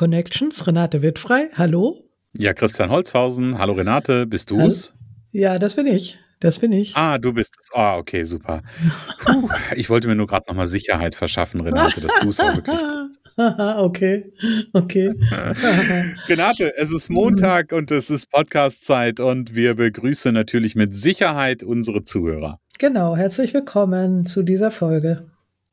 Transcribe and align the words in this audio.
Connections, 0.00 0.66
Renate 0.66 1.02
Wittfrei, 1.02 1.50
hallo. 1.58 1.94
Ja, 2.32 2.54
Christian 2.54 2.88
Holzhausen, 2.88 3.58
hallo 3.58 3.74
Renate, 3.74 4.26
bist 4.26 4.50
du's? 4.50 4.94
Ja, 5.30 5.58
das 5.58 5.74
bin 5.74 5.86
ich. 5.86 6.18
Das 6.40 6.58
bin 6.58 6.72
ich. 6.72 6.96
Ah, 6.96 7.18
du 7.18 7.34
bist 7.34 7.54
es. 7.60 7.68
Ah, 7.74 7.98
okay, 7.98 8.24
super. 8.24 8.62
Puh, 9.18 9.50
ich 9.76 9.90
wollte 9.90 10.08
mir 10.08 10.14
nur 10.14 10.26
gerade 10.26 10.46
nochmal 10.48 10.68
Sicherheit 10.68 11.14
verschaffen, 11.14 11.60
Renate, 11.60 12.00
dass 12.00 12.18
du 12.18 12.30
es 12.30 12.40
auch 12.40 12.56
wirklich 12.56 12.80
bist. 12.80 13.20
okay, 13.76 14.32
okay. 14.72 15.12
Renate, 16.28 16.72
es 16.78 16.90
ist 16.90 17.10
Montag 17.10 17.72
und 17.72 17.90
es 17.90 18.08
ist 18.08 18.30
Podcast-Zeit 18.30 19.20
und 19.20 19.54
wir 19.54 19.74
begrüßen 19.74 20.32
natürlich 20.32 20.76
mit 20.76 20.94
Sicherheit 20.94 21.62
unsere 21.62 22.04
Zuhörer. 22.04 22.56
Genau, 22.78 23.16
herzlich 23.16 23.52
willkommen 23.52 24.24
zu 24.24 24.44
dieser 24.44 24.70
Folge. 24.70 25.30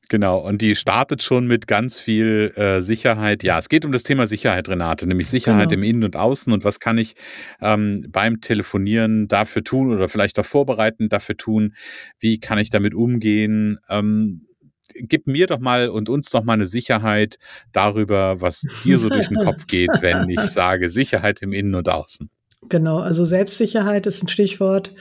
Genau, 0.10 0.40
und 0.40 0.62
die 0.62 0.76
startet 0.76 1.22
schon 1.22 1.48
mit 1.48 1.68
ganz 1.68 2.00
viel 2.00 2.54
äh, 2.56 2.82
Sicherheit. 2.82 3.44
Ja, 3.44 3.58
es 3.60 3.68
geht 3.68 3.84
um 3.86 3.92
das 3.92 4.04
Thema 4.04 4.26
Sicherheit, 4.28 4.70
Renate, 4.70 5.06
nämlich 5.08 5.30
Sicherheit 5.30 5.70
Genau. 5.70 5.82
im 5.82 5.84
Innen 5.84 6.04
und 6.06 6.16
Außen 6.16 6.54
und 6.54 6.64
was 6.64 6.80
kann 6.80 6.98
ich 6.98 7.16
ähm, 7.62 8.06
beim 8.10 8.40
Telefonieren 8.40 9.28
dafür 9.28 9.64
tun 9.64 9.92
oder 9.94 10.08
vielleicht 10.08 10.40
auch 10.40 10.46
vorbereitend 10.46 11.12
dafür 11.12 11.36
tun? 11.36 11.74
Wie 12.20 12.40
kann 12.40 12.58
ich 12.58 12.70
damit 12.70 12.94
umgehen? 12.96 13.80
Ähm, 13.90 14.46
gib 14.94 15.28
mir 15.28 15.48
doch 15.48 15.60
mal 15.60 15.90
und 15.90 16.08
uns 16.08 16.30
doch 16.30 16.44
mal 16.46 16.54
eine 16.54 16.68
Sicherheit 16.68 17.38
darüber, 17.74 18.40
was 18.40 18.64
dir 18.86 18.98
so 18.98 19.10
durch 19.10 19.28
den 19.28 19.38
Kopf 19.40 19.68
geht, 19.68 19.92
wenn 20.02 20.30
ich 20.30 20.40
sage 20.40 20.90
Sicherheit 20.90 21.42
im 21.42 21.52
Innen 21.52 21.76
und 21.76 21.90
Außen. 21.90 22.30
Genau, 22.70 23.00
also 23.00 23.26
Selbstsicherheit 23.26 24.06
ist 24.08 24.24
ein 24.24 24.30
Stichwort. 24.30 24.94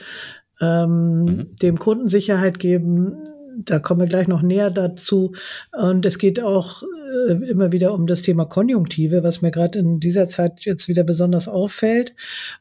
Ähm, 0.59 1.23
Mhm. 1.23 1.55
Dem 1.61 1.77
Kunden 1.79 2.09
Sicherheit 2.09 2.59
geben, 2.59 3.15
da 3.59 3.79
kommen 3.79 4.01
wir 4.01 4.07
gleich 4.07 4.27
noch 4.27 4.41
näher 4.41 4.69
dazu. 4.69 5.33
Und 5.71 6.05
es 6.05 6.17
geht 6.19 6.41
auch 6.41 6.83
äh, 7.27 7.33
immer 7.49 7.71
wieder 7.71 7.93
um 7.93 8.05
das 8.07 8.21
Thema 8.21 8.45
Konjunktive, 8.45 9.23
was 9.23 9.41
mir 9.41 9.51
gerade 9.51 9.79
in 9.79 9.99
dieser 9.99 10.29
Zeit 10.29 10.65
jetzt 10.65 10.87
wieder 10.87 11.03
besonders 11.03 11.47
auffällt. 11.47 12.13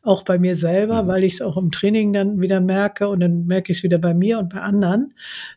Auch 0.02 0.22
bei 0.22 0.38
mir 0.38 0.56
selber, 0.56 1.02
Mhm. 1.02 1.08
weil 1.08 1.24
ich 1.24 1.34
es 1.34 1.42
auch 1.42 1.56
im 1.56 1.70
Training 1.70 2.12
dann 2.12 2.40
wieder 2.40 2.60
merke 2.60 3.08
und 3.08 3.20
dann 3.20 3.46
merke 3.46 3.72
ich 3.72 3.78
es 3.78 3.84
wieder 3.84 3.98
bei 3.98 4.14
mir 4.14 4.38
und 4.38 4.48
bei 4.50 4.60
anderen, 4.60 5.14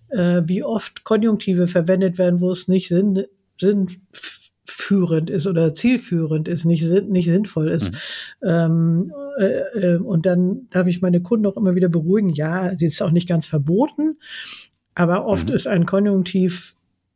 äh, 0.10 0.42
wie 0.46 0.64
oft 0.64 1.04
Konjunktive 1.04 1.68
verwendet 1.68 2.18
werden, 2.18 2.42
wo 2.42 2.52
es 2.52 2.68
nicht 2.68 2.90
sinn, 2.90 3.24
sinnführend 3.60 5.30
ist 5.30 5.48
oder 5.48 5.74
zielführend 5.74 6.48
ist, 6.48 6.66
nicht, 6.66 6.86
sinn, 6.86 7.10
nicht 7.10 7.26
sinnvoll 7.28 7.70
ist. 7.70 7.98
Ähm, 8.44 9.14
äh, 9.40 9.94
äh, 9.94 9.98
und 9.98 10.26
dann 10.26 10.68
darf 10.70 10.88
ich 10.88 11.02
meine 11.02 11.22
Kunden 11.22 11.46
auch 11.46 11.58
immer 11.58 11.76
wieder 11.76 11.90
beruhigen. 11.90 12.30
Ja, 12.30 12.78
sie 12.78 12.86
ist 12.88 13.02
auch 13.02 13.12
nicht 13.12 13.28
ganz 13.30 13.46
verboten, 13.46 14.18
aber 15.00 15.26
oft 15.26 15.48
Mhm. 15.50 15.56
ist 15.56 15.68
ein 15.68 15.86
Konjunktiv 15.86 16.76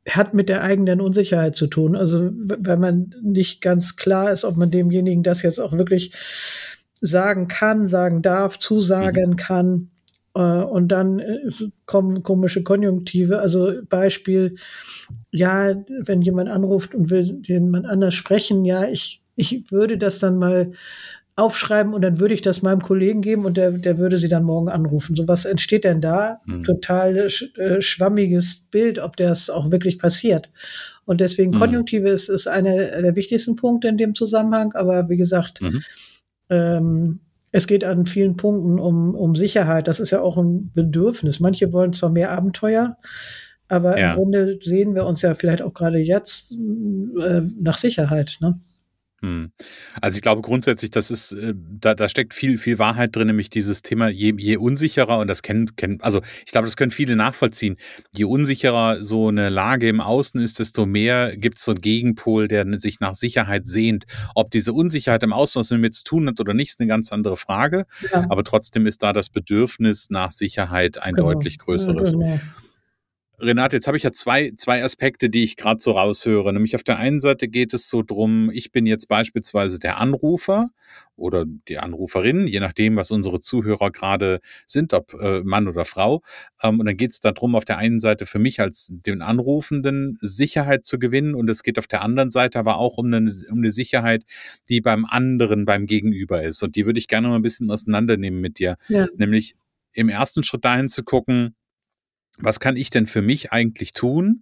hat 0.10 0.34
mit 0.34 0.50
der 0.50 0.64
eigenen 0.64 1.00
Unsicherheit 1.02 1.56
zu 1.56 1.68
tun. 1.68 1.96
Also 1.96 2.26
w- 2.32 2.56
weil 2.60 2.78
man 2.78 3.14
nicht 3.22 3.62
ganz 3.62 3.96
klar 3.96 4.32
ist, 4.32 4.44
ob 4.46 4.58
man 4.58 4.72
demjenigen 4.72 5.24
das 5.24 5.42
jetzt 5.44 5.60
auch 5.60 5.72
wirklich 5.74 6.14
sagen 7.02 7.48
kann, 7.48 7.88
sagen 7.88 8.22
darf, 8.22 8.58
zusagen 8.60 9.36
kann. 9.38 9.90
Äh, 10.36 10.40
Und 10.42 10.90
dann 10.90 11.20
äh, 11.20 11.50
kommen 11.86 12.24
komische 12.24 12.64
Konjunktive. 12.64 13.40
Also 13.40 13.72
Beispiel, 13.90 14.56
ja, 15.32 15.74
wenn 16.02 16.22
jemand 16.22 16.50
anruft 16.50 16.96
und 16.96 17.10
will 17.10 17.40
jemand 17.44 17.86
anders 17.86 18.14
sprechen, 18.16 18.66
ja, 18.66 18.86
ich, 18.86 19.22
ich 19.36 19.72
würde 19.72 19.98
das 19.98 20.20
dann 20.20 20.38
mal 20.38 20.72
aufschreiben 21.36 21.94
und 21.94 22.02
dann 22.04 22.20
würde 22.20 22.34
ich 22.36 22.42
das 22.44 22.62
meinem 22.62 22.82
Kollegen 22.82 23.22
geben 23.22 23.46
und 23.46 23.58
der, 23.58 23.72
der 23.72 23.98
würde 23.98 24.18
sie 24.20 24.28
dann 24.30 24.44
morgen 24.44 24.70
anrufen. 24.70 25.16
So 25.16 25.28
was 25.28 25.46
entsteht 25.46 25.84
denn 25.84 26.00
da? 26.00 26.42
Mhm. 26.46 26.64
Total 26.64 27.18
äh, 27.58 27.82
schwammiges 27.82 28.68
Bild, 28.70 29.00
ob 29.00 29.18
das 29.18 29.50
auch 29.50 29.72
wirklich 29.72 29.98
passiert. 29.98 30.52
Und 31.06 31.22
deswegen 31.22 31.52
Mhm. 31.52 31.56
Konjunktive 31.60 32.10
ist, 32.10 32.30
ist 32.30 32.48
einer 32.48 32.76
der 32.76 33.16
wichtigsten 33.16 33.56
Punkte 33.56 33.88
in 33.88 33.98
dem 33.98 34.14
Zusammenhang. 34.14 34.74
Aber 34.74 35.10
wie 35.10 35.18
gesagt, 35.18 35.60
Mhm. 35.62 35.82
ähm, 36.50 37.20
es 37.52 37.68
geht 37.68 37.84
an 37.84 38.06
vielen 38.06 38.38
Punkten 38.38 38.80
um, 38.80 39.16
um 39.16 39.36
Sicherheit. 39.36 39.88
Das 39.88 40.00
ist 40.00 40.12
ja 40.12 40.22
auch 40.22 40.38
ein 40.38 40.72
Bedürfnis. 40.74 41.40
Manche 41.40 41.72
wollen 41.74 41.94
zwar 41.94 42.10
mehr 42.10 42.32
Abenteuer, 42.32 42.98
aber 43.68 44.00
Ja. 44.00 44.12
im 44.12 44.18
Grunde 44.18 44.60
sehen 44.64 44.94
wir 44.96 45.06
uns 45.06 45.22
ja 45.24 45.34
vielleicht 45.36 45.62
auch 45.64 45.74
gerade 45.74 45.98
jetzt 45.98 46.52
äh, 46.52 47.42
nach 47.60 47.78
Sicherheit. 47.80 48.38
Ne? 48.40 48.60
Hm. 49.24 49.54
Also 50.02 50.18
ich 50.18 50.22
glaube 50.22 50.42
grundsätzlich, 50.42 50.92
das 50.92 51.10
ist, 51.10 51.32
äh, 51.32 51.54
da, 51.56 51.96
da 51.96 52.10
steckt 52.10 52.34
viel, 52.34 52.58
viel 52.58 52.78
Wahrheit 52.78 53.16
drin, 53.16 53.28
nämlich 53.28 53.50
dieses 53.50 53.82
Thema, 53.82 54.10
je, 54.10 54.34
je 54.38 54.58
unsicherer, 54.58 55.20
und 55.20 55.28
das 55.28 55.42
kennen, 55.42 55.78
kennen, 55.78 56.00
also 56.02 56.22
ich 56.46 56.52
glaube, 56.52 56.68
das 56.68 56.76
können 56.76 56.92
viele 56.92 57.16
nachvollziehen, 57.16 57.78
je 58.14 58.26
unsicherer 58.26 59.02
so 59.02 59.30
eine 59.30 59.48
Lage 59.48 59.88
im 59.88 60.02
Außen 60.02 60.42
ist, 60.42 60.60
desto 60.60 60.86
mehr 60.86 61.38
gibt 61.38 61.58
es 61.58 61.64
so 61.64 61.72
einen 61.72 61.80
Gegenpol, 61.80 62.50
der 62.50 62.66
sich 62.82 63.00
nach 63.00 63.16
Sicherheit 63.16 63.66
sehnt. 63.66 64.04
Ob 64.36 64.52
diese 64.52 64.74
Unsicherheit 64.74 65.24
im 65.24 65.32
Außen 65.32 65.58
was 65.58 65.72
mit 65.72 65.80
mir 65.80 65.92
zu 65.92 66.04
tun 66.04 66.28
hat 66.28 66.42
oder 66.42 66.54
nicht, 66.54 66.72
ist 66.72 66.82
eine 66.82 66.90
ganz 66.90 67.14
andere 67.14 67.38
Frage. 67.38 67.86
Ja, 68.12 68.26
Aber 68.28 68.44
trotzdem 68.44 68.86
ist 68.86 69.04
da 69.04 69.14
das 69.14 69.30
Bedürfnis 69.30 70.10
nach 70.10 70.32
Sicherheit 70.32 71.02
ein 71.02 71.16
genau. 71.16 71.32
deutlich 71.32 71.60
größeres. 71.60 72.12
Genau. 72.12 72.42
Renate, 73.40 73.78
jetzt 73.78 73.88
habe 73.88 73.98
ich 73.98 74.04
ja 74.04 74.12
zwei, 74.12 74.52
zwei 74.58 74.84
Aspekte, 74.84 75.30
die 75.30 75.44
ich 75.44 75.56
gerade 75.56 75.82
so 75.82 75.92
raushöre. 75.92 76.54
Nämlich 76.54 76.76
auf 76.76 76.84
der 76.84 77.00
einen 77.00 77.20
Seite 77.20 77.48
geht 77.48 77.74
es 77.74 77.90
so 77.90 78.04
drum, 78.04 78.52
ich 78.54 78.72
bin 78.72 78.86
jetzt 78.86 79.08
beispielsweise 79.08 79.80
der 79.80 79.98
Anrufer 79.98 80.70
oder 81.16 81.46
die 81.68 81.80
Anruferin, 81.80 82.48
je 82.48 82.60
nachdem, 82.60 82.96
was 82.96 83.12
unsere 83.12 83.40
Zuhörer 83.40 83.92
gerade 83.92 84.40
sind, 84.68 84.94
ob 84.94 85.14
äh, 85.20 85.42
Mann 85.44 85.68
oder 85.68 85.84
Frau. 85.86 86.22
Ähm, 86.62 86.80
und 86.80 86.86
dann 86.86 86.96
geht 86.96 87.12
es 87.12 87.20
darum, 87.20 87.56
auf 87.56 87.66
der 87.66 87.78
einen 87.78 88.00
Seite 88.00 88.26
für 88.26 88.40
mich 88.40 88.60
als 88.60 88.90
den 88.92 89.22
Anrufenden 89.22 90.18
Sicherheit 90.22 90.86
zu 90.86 91.00
gewinnen 91.00 91.34
und 91.34 91.50
es 91.50 91.64
geht 91.64 91.80
auf 91.80 91.88
der 91.88 92.04
anderen 92.04 92.30
Seite 92.32 92.60
aber 92.60 92.78
auch 92.78 92.98
um 92.98 93.08
eine, 93.08 93.30
um 93.50 93.58
eine 93.58 93.72
Sicherheit, 93.72 94.24
die 94.70 94.80
beim 94.80 95.06
anderen, 95.06 95.66
beim 95.66 95.88
Gegenüber 95.88 96.44
ist. 96.44 96.62
Und 96.62 96.76
die 96.76 96.86
würde 96.86 97.00
ich 97.00 97.08
gerne 97.08 97.30
mal 97.30 97.36
ein 97.36 97.42
bisschen 97.42 97.72
auseinandernehmen 97.72 98.42
mit 98.42 98.60
dir. 98.60 98.78
Ja. 98.90 99.08
Nämlich 99.18 99.56
im 99.94 100.10
ersten 100.10 100.44
Schritt 100.44 100.66
dahin 100.66 100.90
zu 100.90 101.04
gucken, 101.04 101.56
was 102.40 102.60
kann 102.60 102.78
ich 102.78 102.90
denn 102.90 103.06
für 103.08 103.22
mich 103.22 103.52
eigentlich 103.52 103.94
tun 103.94 104.42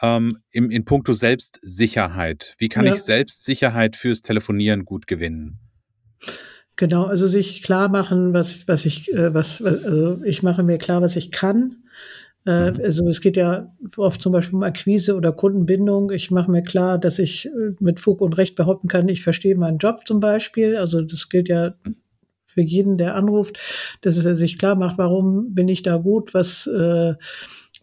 ähm, 0.00 0.38
im, 0.50 0.70
in 0.70 0.84
puncto 0.84 1.12
Selbstsicherheit? 1.12 2.54
Wie 2.58 2.68
kann 2.68 2.86
Ja. 2.86 2.92
ich 2.92 3.02
Selbstsicherheit 3.02 3.96
fürs 3.96 4.22
Telefonieren 4.22 4.84
gut 4.84 5.06
gewinnen? 5.06 5.58
Genau, 6.76 7.04
also 7.04 7.26
sich 7.26 7.62
klar 7.62 7.88
machen, 7.88 8.32
was, 8.32 8.66
was 8.66 8.86
ich, 8.86 9.12
äh, 9.12 9.34
was, 9.34 9.62
also 9.62 10.22
ich 10.24 10.42
mache 10.42 10.62
mir 10.62 10.78
klar, 10.78 11.02
was 11.02 11.16
ich 11.16 11.30
kann. 11.30 11.76
Äh, 12.44 12.72
Mhm. 12.72 12.80
Also 12.82 13.08
es 13.08 13.20
geht 13.20 13.36
ja 13.36 13.72
oft 13.96 14.20
zum 14.20 14.32
Beispiel 14.32 14.56
um 14.56 14.62
Akquise 14.64 15.14
oder 15.14 15.32
Kundenbindung. 15.32 16.10
Ich 16.10 16.30
mache 16.32 16.50
mir 16.50 16.62
klar, 16.62 16.98
dass 16.98 17.18
ich 17.20 17.46
äh, 17.46 17.74
mit 17.78 18.00
Fug 18.00 18.20
und 18.20 18.36
Recht 18.36 18.56
behaupten 18.56 18.88
kann, 18.88 19.08
ich 19.08 19.22
verstehe 19.22 19.54
meinen 19.54 19.78
Job 19.78 20.06
zum 20.06 20.18
Beispiel. 20.18 20.76
Also 20.76 21.02
das 21.02 21.28
gilt 21.28 21.48
ja 21.48 21.74
für 22.54 22.62
jeden, 22.62 22.98
der 22.98 23.14
anruft, 23.14 23.58
dass 24.02 24.22
er 24.24 24.34
sich 24.36 24.58
klar 24.58 24.74
macht, 24.74 24.98
warum 24.98 25.54
bin 25.54 25.68
ich 25.68 25.82
da 25.82 25.96
gut, 25.96 26.34
was, 26.34 26.66
äh, 26.66 27.14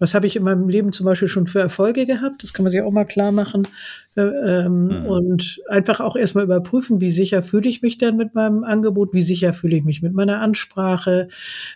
was 0.02 0.14
habe 0.14 0.28
ich 0.28 0.38
in 0.38 0.44
meinem 0.44 0.70
Leben 0.70 0.94
zum 0.94 1.06
Beispiel 1.06 1.28
schon 1.28 1.48
für 1.48 1.60
Erfolge 1.60 2.06
gehabt. 2.06 2.42
Das 2.42 2.54
kann 2.54 2.64
man 2.64 2.72
sich 2.72 2.82
auch 2.82 2.92
mal 2.92 3.04
klar 3.04 3.34
machen. 3.34 3.68
Äh, 4.16 4.22
ähm, 4.22 4.88
Mhm. 4.88 5.06
Und 5.06 5.62
einfach 5.68 6.00
auch 6.00 6.16
erstmal 6.16 6.46
überprüfen, 6.46 7.02
wie 7.02 7.10
sicher 7.12 7.42
fühle 7.44 7.68
ich 7.68 7.82
mich 7.82 7.98
denn 7.98 8.16
mit 8.16 8.34
meinem 8.34 8.64
Angebot, 8.64 9.14
wie 9.14 9.22
sicher 9.22 9.52
fühle 9.52 9.76
ich 9.76 9.84
mich 9.84 10.02
mit 10.02 10.14
meiner 10.14 10.40
Ansprache, 10.40 11.28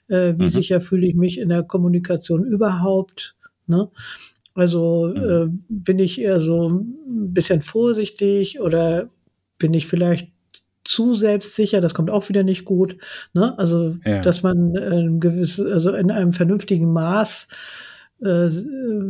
äh, 0.08 0.34
wie 0.38 0.44
Mhm. 0.46 0.48
sicher 0.50 0.80
fühle 0.82 1.06
ich 1.06 1.16
mich 1.16 1.38
in 1.40 1.50
der 1.50 1.64
Kommunikation 1.64 2.46
überhaupt. 2.46 3.36
Ne? 3.68 3.90
Also 4.56 5.08
Mhm. 5.14 5.24
äh, 5.24 5.48
bin 5.70 6.00
ich 6.00 6.22
eher 6.22 6.40
so 6.40 6.70
ein 6.70 7.34
bisschen 7.34 7.62
vorsichtig 7.62 8.62
oder 8.62 9.10
bin 9.58 9.74
ich 9.74 9.88
vielleicht 9.88 10.32
zu 10.86 11.16
selbstsicher, 11.16 11.82
das 11.82 11.94
kommt 11.94 12.10
auch 12.10 12.30
wieder 12.30 12.44
nicht 12.44 12.66
gut. 12.66 12.96
Ne? 13.34 13.58
Also, 13.58 13.96
ja. 14.06 14.22
dass 14.22 14.44
man 14.44 14.76
äh, 14.76 15.20
gewiss, 15.20 15.60
also 15.60 15.92
in 15.92 16.12
einem 16.12 16.34
vernünftigen 16.34 16.92
Maß 16.92 17.48
äh, 18.24 18.50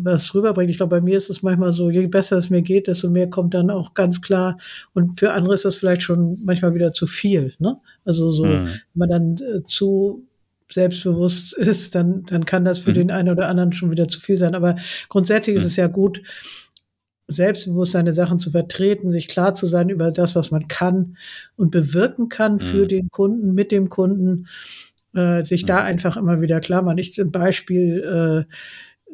was 0.03 0.33
rüberbringt. 0.33 0.71
Ich 0.71 0.77
glaube, 0.77 0.95
bei 0.95 1.01
mir 1.01 1.17
ist 1.17 1.29
es 1.29 1.43
manchmal 1.43 1.71
so, 1.71 1.89
je 1.89 2.07
besser 2.07 2.37
es 2.37 2.49
mir 2.49 2.61
geht, 2.61 2.87
desto 2.87 3.09
mehr 3.09 3.29
kommt 3.29 3.53
dann 3.53 3.69
auch 3.69 3.93
ganz 3.93 4.21
klar. 4.21 4.57
Und 4.93 5.19
für 5.19 5.33
andere 5.33 5.53
ist 5.53 5.65
das 5.65 5.75
vielleicht 5.75 6.01
schon 6.01 6.39
manchmal 6.43 6.73
wieder 6.73 6.93
zu 6.93 7.07
viel. 7.07 7.53
Ne? 7.59 7.77
Also 8.05 8.31
so, 8.31 8.45
mhm. 8.45 8.67
wenn 8.67 8.79
man 8.93 9.09
dann 9.09 9.37
äh, 9.37 9.63
zu 9.63 10.25
selbstbewusst 10.71 11.53
ist, 11.57 11.95
dann, 11.95 12.23
dann 12.23 12.45
kann 12.45 12.65
das 12.65 12.79
für 12.79 12.91
mhm. 12.91 12.95
den 12.95 13.11
einen 13.11 13.29
oder 13.29 13.47
anderen 13.47 13.73
schon 13.73 13.91
wieder 13.91 14.07
zu 14.07 14.19
viel 14.19 14.37
sein. 14.37 14.55
Aber 14.55 14.77
grundsätzlich 15.09 15.55
mhm. 15.55 15.61
ist 15.61 15.67
es 15.67 15.75
ja 15.75 15.87
gut, 15.87 16.21
selbstbewusst 17.27 17.93
seine 17.93 18.13
Sachen 18.13 18.39
zu 18.39 18.51
vertreten, 18.51 19.11
sich 19.11 19.27
klar 19.27 19.53
zu 19.53 19.67
sein 19.67 19.89
über 19.89 20.11
das, 20.11 20.35
was 20.35 20.51
man 20.51 20.67
kann 20.67 21.17
und 21.55 21.71
bewirken 21.71 22.29
kann 22.29 22.59
für 22.59 22.83
mhm. 22.83 22.87
den 22.89 23.09
Kunden, 23.09 23.53
mit 23.53 23.71
dem 23.71 23.89
Kunden, 23.89 24.47
äh, 25.13 25.43
sich 25.43 25.65
da 25.65 25.81
mhm. 25.81 25.87
einfach 25.87 26.17
immer 26.17 26.41
wieder 26.41 26.59
klar 26.59 26.81
machen. 26.81 26.97
Ich 26.97 27.13
zum 27.13 27.31
Beispiel, 27.31 28.45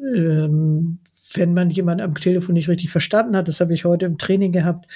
äh, 0.03 0.17
ähm, 0.17 0.99
wenn 1.33 1.53
man 1.53 1.69
jemanden 1.69 2.03
am 2.03 2.15
Telefon 2.15 2.53
nicht 2.53 2.69
richtig 2.69 2.89
verstanden 2.89 3.35
hat, 3.35 3.47
das 3.47 3.61
habe 3.61 3.73
ich 3.73 3.85
heute 3.85 4.05
im 4.05 4.17
Training 4.17 4.51
gehabt, 4.51 4.87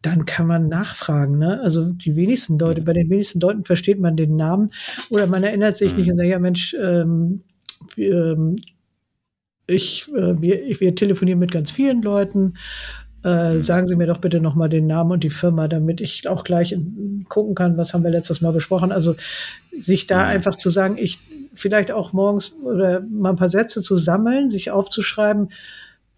dann 0.00 0.26
kann 0.26 0.46
man 0.46 0.68
nachfragen. 0.68 1.38
Ne? 1.38 1.60
Also 1.62 1.92
die 1.92 2.16
wenigsten 2.16 2.58
Leute, 2.58 2.80
mhm. 2.80 2.84
bei 2.84 2.92
den 2.94 3.10
wenigsten 3.10 3.40
Leuten 3.40 3.64
versteht 3.64 4.00
man 4.00 4.16
den 4.16 4.36
Namen 4.36 4.70
oder 5.10 5.26
man 5.26 5.42
erinnert 5.42 5.76
sich 5.76 5.92
mhm. 5.92 5.98
nicht 5.98 6.10
und 6.10 6.16
sagt, 6.16 6.28
ja 6.28 6.38
Mensch, 6.38 6.74
ähm, 6.74 7.42
ähm, 7.96 8.56
ich, 9.68 10.08
äh, 10.08 10.40
wir, 10.40 10.64
ich, 10.64 10.80
wir 10.80 10.94
telefonieren 10.94 11.38
mit 11.38 11.52
ganz 11.52 11.70
vielen 11.70 12.02
Leuten. 12.02 12.54
Äh, 13.24 13.54
mhm. 13.54 13.64
sagen 13.64 13.86
Sie 13.88 13.96
mir 13.96 14.06
doch 14.06 14.18
bitte 14.18 14.40
nochmal 14.40 14.68
den 14.68 14.86
Namen 14.86 15.12
und 15.12 15.24
die 15.24 15.30
Firma, 15.30 15.68
damit 15.68 16.00
ich 16.00 16.26
auch 16.28 16.44
gleich 16.44 16.72
in, 16.72 17.24
gucken 17.28 17.54
kann, 17.54 17.76
was 17.76 17.92
haben 17.92 18.04
wir 18.04 18.10
letztes 18.10 18.40
Mal 18.40 18.52
besprochen. 18.52 18.92
Also 18.92 19.16
sich 19.72 20.06
da 20.06 20.24
mhm. 20.24 20.30
einfach 20.30 20.56
zu 20.56 20.70
sagen, 20.70 20.96
ich 20.98 21.18
vielleicht 21.52 21.90
auch 21.90 22.12
morgens 22.12 22.54
oder 22.62 23.00
mal 23.00 23.30
ein 23.30 23.36
paar 23.36 23.48
Sätze 23.48 23.82
zu 23.82 23.96
sammeln, 23.96 24.50
sich 24.50 24.70
aufzuschreiben, 24.70 25.50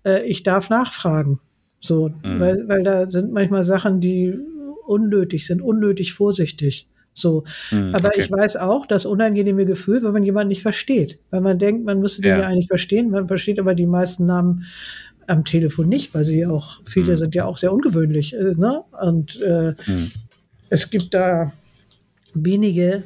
äh, 0.05 0.25
ich 0.25 0.43
darf 0.43 0.71
nachfragen. 0.71 1.41
So, 1.81 2.11
mhm. 2.23 2.41
weil, 2.41 2.69
weil 2.69 2.83
da 2.83 3.11
sind 3.11 3.33
manchmal 3.33 3.65
Sachen, 3.65 4.01
die 4.01 4.39
unnötig 4.87 5.47
sind, 5.47 5.63
unnötig 5.63 6.13
vorsichtig. 6.13 6.87
So. 7.15 7.45
Mhm, 7.71 7.95
aber 7.95 8.09
okay. 8.09 8.21
ich 8.21 8.31
weiß 8.31 8.57
auch, 8.57 8.87
das 8.87 9.07
unangenehme 9.07 9.67
Gefühl, 9.67 10.03
wenn 10.03 10.13
man 10.13 10.23
jemanden 10.23 10.49
nicht 10.49 10.63
versteht. 10.63 11.19
Weil 11.31 11.41
man 11.41 11.59
denkt, 11.59 11.85
man 11.85 12.01
müsste 12.01 12.23
den 12.23 12.31
ja. 12.31 12.41
ja 12.41 12.47
eigentlich 12.47 12.69
verstehen. 12.69 13.11
Man 13.11 13.29
versteht 13.29 13.59
aber 13.59 13.75
die 13.75 13.87
meisten 13.87 14.27
Namen 14.27 14.65
am 15.27 15.45
Telefon 15.45 15.89
nicht, 15.89 16.15
weil 16.15 16.25
sie 16.25 16.47
auch, 16.47 16.81
viele 16.87 17.13
mhm. 17.13 17.17
sind 17.17 17.35
ja 17.35 17.45
auch 17.45 17.57
sehr 17.57 17.73
ungewöhnlich. 17.73 18.35
Äh, 18.35 18.55
ne? 18.57 18.83
Und 19.01 19.41
äh, 19.41 19.75
mhm. 19.87 20.11
es 20.69 20.91
gibt 20.91 21.15
da 21.15 21.53
wenige, 22.35 23.03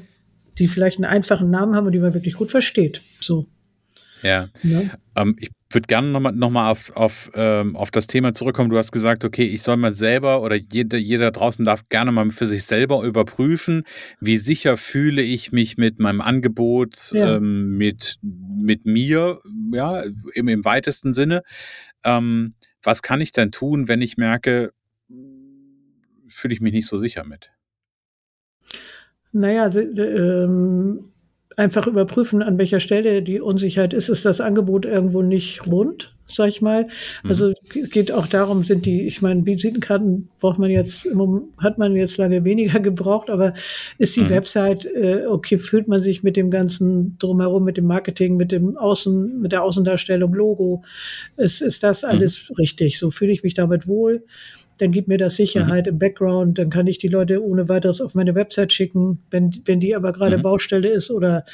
die 0.59 0.69
vielleicht 0.69 0.99
einen 0.99 1.06
einfachen 1.06 1.51
Namen 1.51 1.75
haben 1.75 1.87
und 1.87 1.93
die 1.93 1.99
man 1.99 2.15
wirklich 2.15 2.35
gut 2.35 2.51
versteht. 2.51 3.01
So. 3.21 3.47
Ja. 4.23 4.49
ja. 4.62 4.81
Ähm, 5.17 5.37
ich 5.39 5.51
würde 5.75 5.87
gerne 5.87 6.09
nochmal 6.09 6.32
noch 6.32 6.50
mal 6.50 6.71
auf, 6.71 6.94
auf, 6.97 7.31
ähm, 7.35 7.76
auf 7.76 7.91
das 7.91 8.06
Thema 8.06 8.32
zurückkommen. 8.35 8.71
Du 8.71 8.79
hast 8.79 8.93
gesagt, 8.93 9.25
okay, 9.25 9.44
ich 9.44 9.62
soll 9.62 9.76
mal 9.76 9.93
selber 9.93 10.43
oder 10.43 10.56
jeder, 10.56 10.99
jeder 10.99 11.31
draußen 11.31 11.65
darf 11.65 11.88
gerne 11.88 12.12
mal 12.12 12.31
für 12.31 12.47
sich 12.47 12.65
selber 12.65 13.03
überprüfen, 13.03 13.85
wie 14.21 14.37
sicher 14.37 14.76
fühle 14.76 15.23
ich 15.23 15.53
mich 15.53 15.76
mit 15.76 15.99
meinem 15.99 16.21
Angebot, 16.21 17.11
ja. 17.12 17.37
ähm, 17.37 17.76
mit, 17.76 18.17
mit 18.23 18.87
mir, 18.87 19.41
ja, 19.73 20.03
im, 20.35 20.49
im 20.49 20.65
weitesten 20.65 21.12
Sinne. 21.12 21.43
Ähm, 22.05 22.55
was 22.82 23.03
kann 23.03 23.20
ich 23.20 23.32
denn 23.32 23.50
tun, 23.50 23.88
wenn 23.88 24.03
ich 24.03 24.17
merke, 24.17 24.73
fühle 26.29 26.55
ich 26.55 26.61
mich 26.61 26.73
nicht 26.73 26.87
so 26.87 26.99
sicher 26.99 27.25
mit? 27.25 27.50
Naja, 29.32 29.69
ähm, 29.75 31.14
einfach 31.56 31.87
überprüfen, 31.87 32.43
an 32.43 32.59
welcher 32.59 32.81
Stelle 32.81 33.23
die 33.23 33.41
Unsicherheit 33.41 33.95
ist. 33.95 34.09
Ist 34.09 34.25
das 34.25 34.41
Angebot 34.41 34.85
irgendwo 34.85 35.23
nicht 35.23 35.67
rund, 35.67 36.15
sag 36.27 36.49
ich 36.49 36.62
mal? 36.62 36.85
Mhm. 37.23 37.31
Also 37.31 37.53
es 37.75 37.91
geht 37.91 38.11
auch 38.12 38.27
darum, 38.27 38.65
sind 38.65 38.87
die, 38.87 39.06
ich 39.06 39.23
meine, 39.23 39.47
Visitenkarten 39.47 40.29
braucht 40.41 40.59
man 40.59 40.71
jetzt, 40.71 41.09
hat 41.59 41.79
man 41.79 41.95
jetzt 41.95 42.17
lange 42.17 42.45
weniger 42.45 42.81
gebraucht, 42.81 43.31
aber 43.31 43.55
ist 43.99 44.17
die 44.17 44.23
mhm. 44.23 44.31
Website, 44.31 44.85
äh, 44.85 45.27
okay, 45.29 45.59
fühlt 45.59 45.89
man 45.89 46.01
sich 46.01 46.23
mit 46.23 46.37
dem 46.37 46.51
ganzen 46.51 47.17
drumherum, 47.19 47.65
mit 47.65 47.77
dem 47.77 47.87
Marketing, 47.87 48.37
mit 48.37 48.53
dem 48.53 48.77
Außen, 48.77 49.41
mit 49.41 49.53
der 49.53 49.62
Außendarstellung, 49.62 50.35
Logo, 50.35 50.83
ist, 51.37 51.61
ist 51.61 51.83
das 51.83 52.03
mhm. 52.03 52.09
alles 52.09 52.49
mhm. 52.49 52.56
richtig? 52.56 52.99
So 52.99 53.11
fühle 53.11 53.33
ich 53.33 53.43
mich 53.43 53.55
damit 53.55 53.87
wohl 53.87 54.25
dann 54.79 54.91
gibt 54.91 55.09
mir 55.09 55.19
das 55.19 55.37
Sicherheit 55.37 55.87
mhm. 55.87 55.93
im 55.93 55.99
Background, 55.99 56.59
dann 56.59 56.71
kann 56.71 56.87
ich 56.87 56.99
die 56.99 57.09
Leute 57.09 57.43
ohne 57.43 57.69
weiteres 57.69 58.00
auf 58.00 58.15
meine 58.15 58.35
Website 58.35 58.73
schicken. 58.73 59.21
Wenn, 59.31 59.53
wenn 59.65 59.81
die 59.81 59.94
aber 59.94 60.12
gerade 60.12 60.38
mhm. 60.38 60.43
Baustelle 60.43 60.88
ist 60.88 61.11
oder 61.11 61.44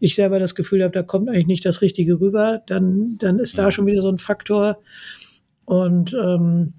ich 0.00 0.14
selber 0.14 0.38
das 0.38 0.54
Gefühl 0.54 0.82
habe, 0.82 0.92
da 0.92 1.02
kommt 1.02 1.28
eigentlich 1.28 1.46
nicht 1.46 1.64
das 1.64 1.82
Richtige 1.82 2.20
rüber, 2.20 2.62
dann, 2.66 3.16
dann 3.20 3.38
ist 3.38 3.58
da 3.58 3.70
schon 3.70 3.86
wieder 3.86 4.00
so 4.00 4.08
ein 4.08 4.18
Faktor. 4.18 4.78
Und 5.64 6.14
ähm, 6.14 6.74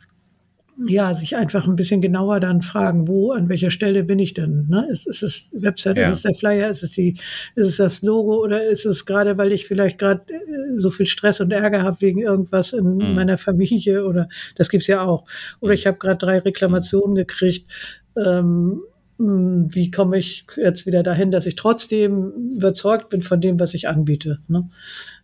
ja, 0.88 1.14
sich 1.14 1.36
einfach 1.36 1.68
ein 1.68 1.75
bisschen 1.75 2.02
genauer 2.02 2.40
dann 2.40 2.62
fragen, 2.62 3.08
wo, 3.08 3.31
an 3.31 3.48
welcher 3.48 3.70
Stelle 3.70 4.04
bin 4.04 4.20
ich 4.20 4.34
denn? 4.34 4.66
Ne? 4.70 4.88
Ist, 4.90 5.08
ist 5.08 5.22
es 5.22 5.50
Website, 5.54 5.98
ja. 5.98 6.10
ist 6.10 6.18
es 6.18 6.22
der 6.24 6.34
Flyer, 6.34 6.70
ist 6.70 6.84
es 6.84 6.92
die, 6.92 7.18
ist 7.56 7.68
es 7.68 7.78
das 7.78 8.02
Logo 8.02 8.42
oder 8.44 8.64
ist 8.64 8.86
es 8.86 9.06
gerade, 9.06 9.38
weil 9.38 9.52
ich 9.52 9.68
vielleicht 9.68 10.00
gerade 10.00 10.22
äh, 10.34 10.78
so 10.78 10.90
viel 10.90 11.06
Stress 11.06 11.42
und 11.42 11.54
Ärger 11.54 11.84
habe 11.84 12.02
wegen 12.02 12.22
irgendwas 12.22 12.74
in 12.74 12.96
mhm. 12.96 13.14
meiner 13.14 13.38
Familie 13.38 14.06
oder 14.06 14.28
das 14.56 14.70
gibt's 14.70 14.88
ja 14.88 15.04
auch. 15.04 15.25
Oder 15.60 15.72
mhm. 15.72 15.75
ich 15.75 15.88
habe 15.88 15.98
gerade 15.98 16.18
drei 16.18 16.40
Reklamationen 16.40 17.16
gekriegt. 17.16 17.70
Ähm, 18.18 18.81
hm, 19.20 19.68
wie 19.74 19.92
komme 19.92 20.18
ich 20.18 20.46
jetzt 20.58 20.88
wieder 20.88 21.04
dahin, 21.04 21.30
dass 21.30 21.46
ich 21.46 21.56
trotzdem 21.56 22.31
überzeugt 22.56 23.10
bin 23.10 23.22
von 23.22 23.42
dem, 23.42 23.60
was 23.60 23.75
ich 23.75 23.88
anbiete? 23.88 24.40
Ne? 24.48 24.70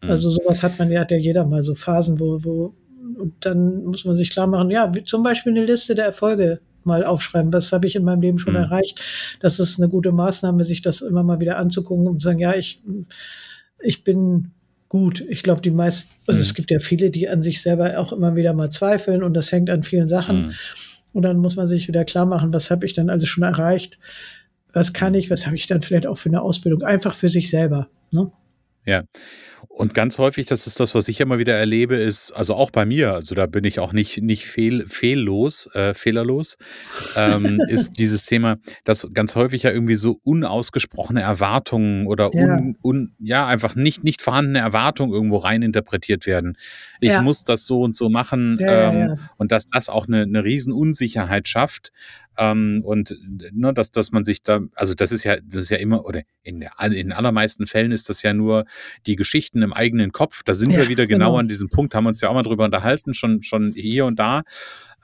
Mhm. 0.04 0.10
Also 0.10 0.30
sowas 0.30 0.62
hat 0.62 0.78
man 0.78 0.92
ja, 0.92 1.02
hat 1.02 1.12
ja 1.12 1.18
jeder 1.18 1.46
mal 1.46 1.64
so 1.64 1.74
Phasen, 1.74 2.20
wo, 2.20 2.44
wo 2.44 2.76
und 3.20 3.46
dann 3.46 3.86
muss 3.86 4.06
man 4.06 4.16
sich 4.16 4.30
klar 4.30 4.48
machen, 4.48 4.70
ja, 4.70 4.92
zum 5.06 5.24
Beispiel 5.24 5.52
eine 5.52 5.66
Liste 5.66 5.96
der 5.96 6.06
Erfolge 6.06 6.60
mal 6.84 7.04
aufschreiben. 7.04 7.52
Was 7.54 7.72
habe 7.72 7.88
ich 7.88 7.96
in 7.96 8.04
meinem 8.04 8.22
Leben 8.22 8.40
schon 8.40 8.54
mhm. 8.54 8.60
erreicht? 8.60 9.02
Das 9.40 9.60
ist 9.60 9.80
eine 9.80 9.90
gute 9.90 10.12
Maßnahme, 10.12 10.64
sich 10.64 10.82
das 10.82 11.02
immer 11.02 11.24
mal 11.24 11.40
wieder 11.40 11.58
anzugucken 11.58 12.08
und 12.08 12.22
zu 12.22 12.26
sagen, 12.26 12.40
ja, 12.40 12.56
ich, 12.56 12.82
ich 13.80 14.04
bin 14.04 14.52
gut. 14.88 15.24
Ich 15.30 15.44
glaube, 15.44 15.62
die 15.62 15.72
meisten, 15.72 16.10
also 16.28 16.38
mhm. 16.38 16.42
es 16.42 16.54
gibt 16.54 16.72
ja 16.72 16.80
viele, 16.80 17.12
die 17.12 17.30
an 17.30 17.44
sich 17.44 17.62
selber 17.62 17.98
auch 18.00 18.12
immer 18.12 18.36
wieder 18.36 18.54
mal 18.54 18.70
zweifeln 18.70 19.24
und 19.24 19.34
das 19.34 19.52
hängt 19.52 19.70
an 19.70 19.84
vielen 19.84 20.08
Sachen. 20.08 20.48
Mhm. 20.48 20.54
Und 21.14 21.24
dann 21.24 21.38
muss 21.38 21.56
man 21.56 21.68
sich 21.68 21.88
wieder 21.88 22.06
klar 22.06 22.26
machen, 22.26 22.54
was 22.54 22.70
habe 22.70 22.86
ich 22.86 22.94
dann 22.94 23.10
alles 23.10 23.30
schon 23.30 23.44
erreicht? 23.44 23.98
Was 24.74 24.94
kann 24.94 25.16
ich? 25.16 25.30
Was 25.30 25.46
habe 25.46 25.56
ich 25.56 25.68
dann 25.68 25.82
vielleicht 25.82 26.06
auch 26.06 26.18
für 26.18 26.30
eine 26.30 26.42
Ausbildung? 26.42 26.84
Einfach 26.84 27.16
für 27.16 27.30
sich 27.30 27.50
selber. 27.50 27.88
Ne? 28.12 28.32
Ja. 28.86 29.04
Und 29.68 29.94
ganz 29.94 30.18
häufig, 30.18 30.46
das 30.46 30.68
ist 30.68 30.80
das, 30.80 30.96
was 30.96 31.08
ich 31.08 31.20
immer 31.20 31.40
wieder 31.40 31.56
erlebe, 31.56 31.96
ist, 31.96 32.32
also 32.32 32.56
auch 32.56 32.72
bei 32.72 32.86
mir, 32.86 33.14
also 33.14 33.36
da 33.36 33.46
bin 33.46 33.64
ich 33.64 33.80
auch 33.80 33.94
nicht, 33.94 34.22
nicht 34.22 34.46
fehl, 34.46 34.86
fehllos, 34.88 35.68
äh, 35.74 35.94
fehlerlos, 35.94 36.58
ähm, 37.16 37.60
ist 37.68 38.00
dieses 38.00 38.26
Thema, 38.26 38.58
dass 38.84 39.08
ganz 39.14 39.36
häufig 39.36 39.64
ja 39.64 39.72
irgendwie 39.72 39.96
so 39.96 40.18
unausgesprochene 40.24 41.22
Erwartungen 41.22 42.08
oder 42.08 42.32
ja, 42.34 42.58
un, 42.58 42.78
un, 42.82 43.16
ja 43.20 43.48
einfach 43.48 43.76
nicht, 43.76 44.04
nicht 44.04 44.22
vorhandene 44.22 44.60
Erwartungen 44.60 45.14
irgendwo 45.14 45.38
reininterpretiert 45.38 46.26
werden. 46.26 46.58
Ich 47.00 47.10
ja. 47.10 47.22
muss 47.22 47.44
das 47.44 47.66
so 47.66 47.82
und 47.82 47.96
so 47.96 48.10
machen 48.10 48.58
ja, 48.60 48.92
ähm, 48.92 49.20
und 49.38 49.52
dass 49.52 49.66
das 49.70 49.90
auch 49.90 50.08
eine, 50.08 50.24
eine 50.24 50.44
Riesenunsicherheit 50.44 51.48
schafft. 51.48 51.92
Ähm, 52.40 52.82
und 52.86 53.18
ne, 53.52 53.74
dass, 53.74 53.92
dass 53.92 54.12
man 54.12 54.24
sich 54.24 54.42
da, 54.44 54.62
also 54.74 54.94
das 54.96 55.12
ist 55.12 55.26
ja, 55.26 55.36
das 55.44 55.64
ist 55.64 55.72
ja 55.72 55.78
immer, 55.78 56.06
oder 56.06 56.22
in, 56.42 56.62
der, 56.62 56.72
in 56.80 57.12
allermeisten 57.12 57.68
Fällen 57.68 57.92
ist 57.92 58.10
das 58.10 58.22
ja 58.22 58.34
nur 58.34 58.66
die 59.06 59.18
Geschichten 59.50 59.62
im 59.62 59.74
eigenen 59.74 60.12
Kopf. 60.12 60.44
Da 60.44 60.54
sind 60.54 60.72
ja, 60.72 60.80
wir 60.80 60.90
wieder 60.90 61.08
genau, 61.08 61.28
genau 61.28 61.40
an 61.40 61.48
diesem 61.48 61.70
Punkt, 61.70 61.96
haben 61.96 62.06
uns 62.06 62.22
ja 62.22 62.30
auch 62.30 62.34
mal 62.34 62.44
drüber 62.44 62.66
unterhalten, 62.66 63.14
schon, 63.14 63.42
schon 63.42 63.74
hier 63.74 64.06
und 64.06 64.20
da. 64.20 64.44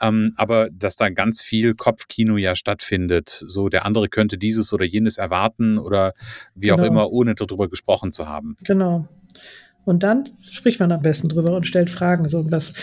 Ähm, 0.02 0.34
aber 0.36 0.70
dass 0.72 0.98
da 0.98 1.10
ganz 1.10 1.42
viel 1.42 1.74
Kopfkino 1.74 2.38
ja 2.38 2.56
stattfindet. 2.56 3.44
So, 3.48 3.70
der 3.70 3.86
andere 3.86 4.10
könnte 4.10 4.38
dieses 4.38 4.74
oder 4.74 4.86
jenes 4.86 5.18
erwarten 5.18 5.78
oder 5.78 6.14
wie 6.54 6.68
genau. 6.68 6.82
auch 6.82 6.86
immer, 6.86 7.12
ohne 7.12 7.34
darüber 7.36 7.70
gesprochen 7.70 8.12
zu 8.12 8.28
haben. 8.28 8.58
Genau. 8.64 9.08
Und 9.86 10.02
dann 10.02 10.30
spricht 10.52 10.80
man 10.80 10.92
am 10.92 11.02
besten 11.02 11.30
drüber 11.30 11.56
und 11.56 11.68
stellt 11.68 11.90
Fragen. 11.90 12.28
So, 12.28 12.52
was, 12.52 12.74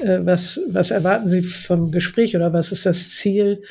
äh, 0.00 0.20
was, 0.22 0.60
was 0.68 0.90
erwarten 0.90 1.28
Sie 1.28 1.42
vom 1.42 1.90
Gespräch 1.90 2.36
oder 2.36 2.52
was 2.52 2.72
ist 2.72 2.86
das 2.86 3.10
Ziel? 3.10 3.62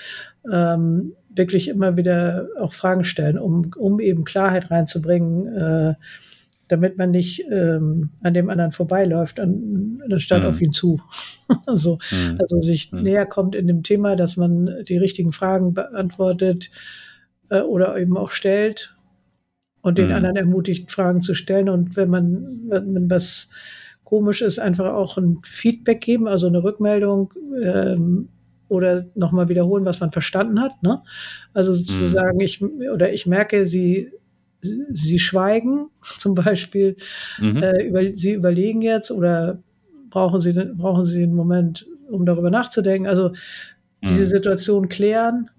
ähm, 0.52 1.14
wirklich 1.30 1.68
immer 1.68 1.98
wieder 1.98 2.48
auch 2.60 2.74
Fragen 2.74 3.04
stellen, 3.04 3.38
um, 3.38 3.72
um 3.78 4.00
eben 4.00 4.24
Klarheit 4.24 4.72
reinzubringen, 4.72 5.48
äh, 5.48 5.94
damit 6.72 6.98
man 6.98 7.12
nicht 7.12 7.44
ähm, 7.52 8.12
an 8.22 8.34
dem 8.34 8.50
anderen 8.50 8.72
vorbeiläuft, 8.72 9.40
an, 9.40 10.02
anstatt 10.10 10.44
mhm. 10.44 10.48
auf 10.48 10.62
ihn 10.62 10.72
zu. 10.72 11.02
also, 11.68 12.00
mhm. 12.12 12.38
also 12.40 12.60
sich 12.60 12.92
mhm. 12.92 13.04
näher 13.04 13.26
kommt 13.26 13.56
in 13.56 13.68
dem 13.68 13.84
Thema, 13.84 14.16
dass 14.16 14.38
man 14.38 14.84
die 14.88 14.98
richtigen 14.98 15.34
Fragen 15.34 15.74
beantwortet 15.74 16.72
äh, 17.50 17.60
oder 17.60 17.98
eben 17.98 18.16
auch 18.16 18.32
stellt 18.32 18.96
und 19.82 19.98
den 19.98 20.08
mhm. 20.08 20.14
anderen 20.14 20.36
ermutigt, 20.38 20.92
Fragen 20.92 21.22
zu 21.22 21.36
stellen. 21.36 21.68
Und 21.68 21.98
wenn 21.98 22.10
man, 22.10 22.62
wenn 22.70 23.10
was 23.10 23.50
komisch 24.06 24.42
ist, 24.42 24.60
einfach 24.60 24.94
auch 24.94 25.18
ein 25.18 25.38
Feedback 25.44 26.00
geben, 26.00 26.28
also 26.28 26.48
eine 26.48 26.64
Rückmeldung. 26.64 27.34
Ähm, 27.62 28.30
oder 28.70 29.06
nochmal 29.16 29.50
wiederholen, 29.50 29.84
was 29.84 30.00
man 30.00 30.14
verstanden 30.14 30.62
hat. 30.62 30.82
Ne? 30.82 31.02
Also 31.54 31.74
mhm. 31.74 31.84
zu 31.84 32.08
sagen, 32.08 32.40
ich 32.40 32.64
oder 32.64 33.12
ich 33.12 33.26
merke, 33.26 33.66
sie 33.66 34.14
sie 34.62 35.20
schweigen 35.20 35.90
zum 36.02 36.36
Beispiel, 36.36 36.96
mhm. 37.40 37.64
äh, 37.64 37.84
über, 37.84 38.14
sie 38.14 38.34
überlegen 38.34 38.82
jetzt 38.82 39.12
oder 39.12 39.60
brauchen 40.10 40.42
sie 40.42 40.54
brauchen 40.54 41.06
sie 41.06 41.24
einen 41.24 41.36
Moment, 41.36 41.88
um 42.10 42.26
darüber 42.26 42.50
nachzudenken. 42.50 43.08
Also 43.08 43.32
diese 44.04 44.22
mhm. 44.22 44.30
Situation 44.30 44.90
klären. 44.90 45.50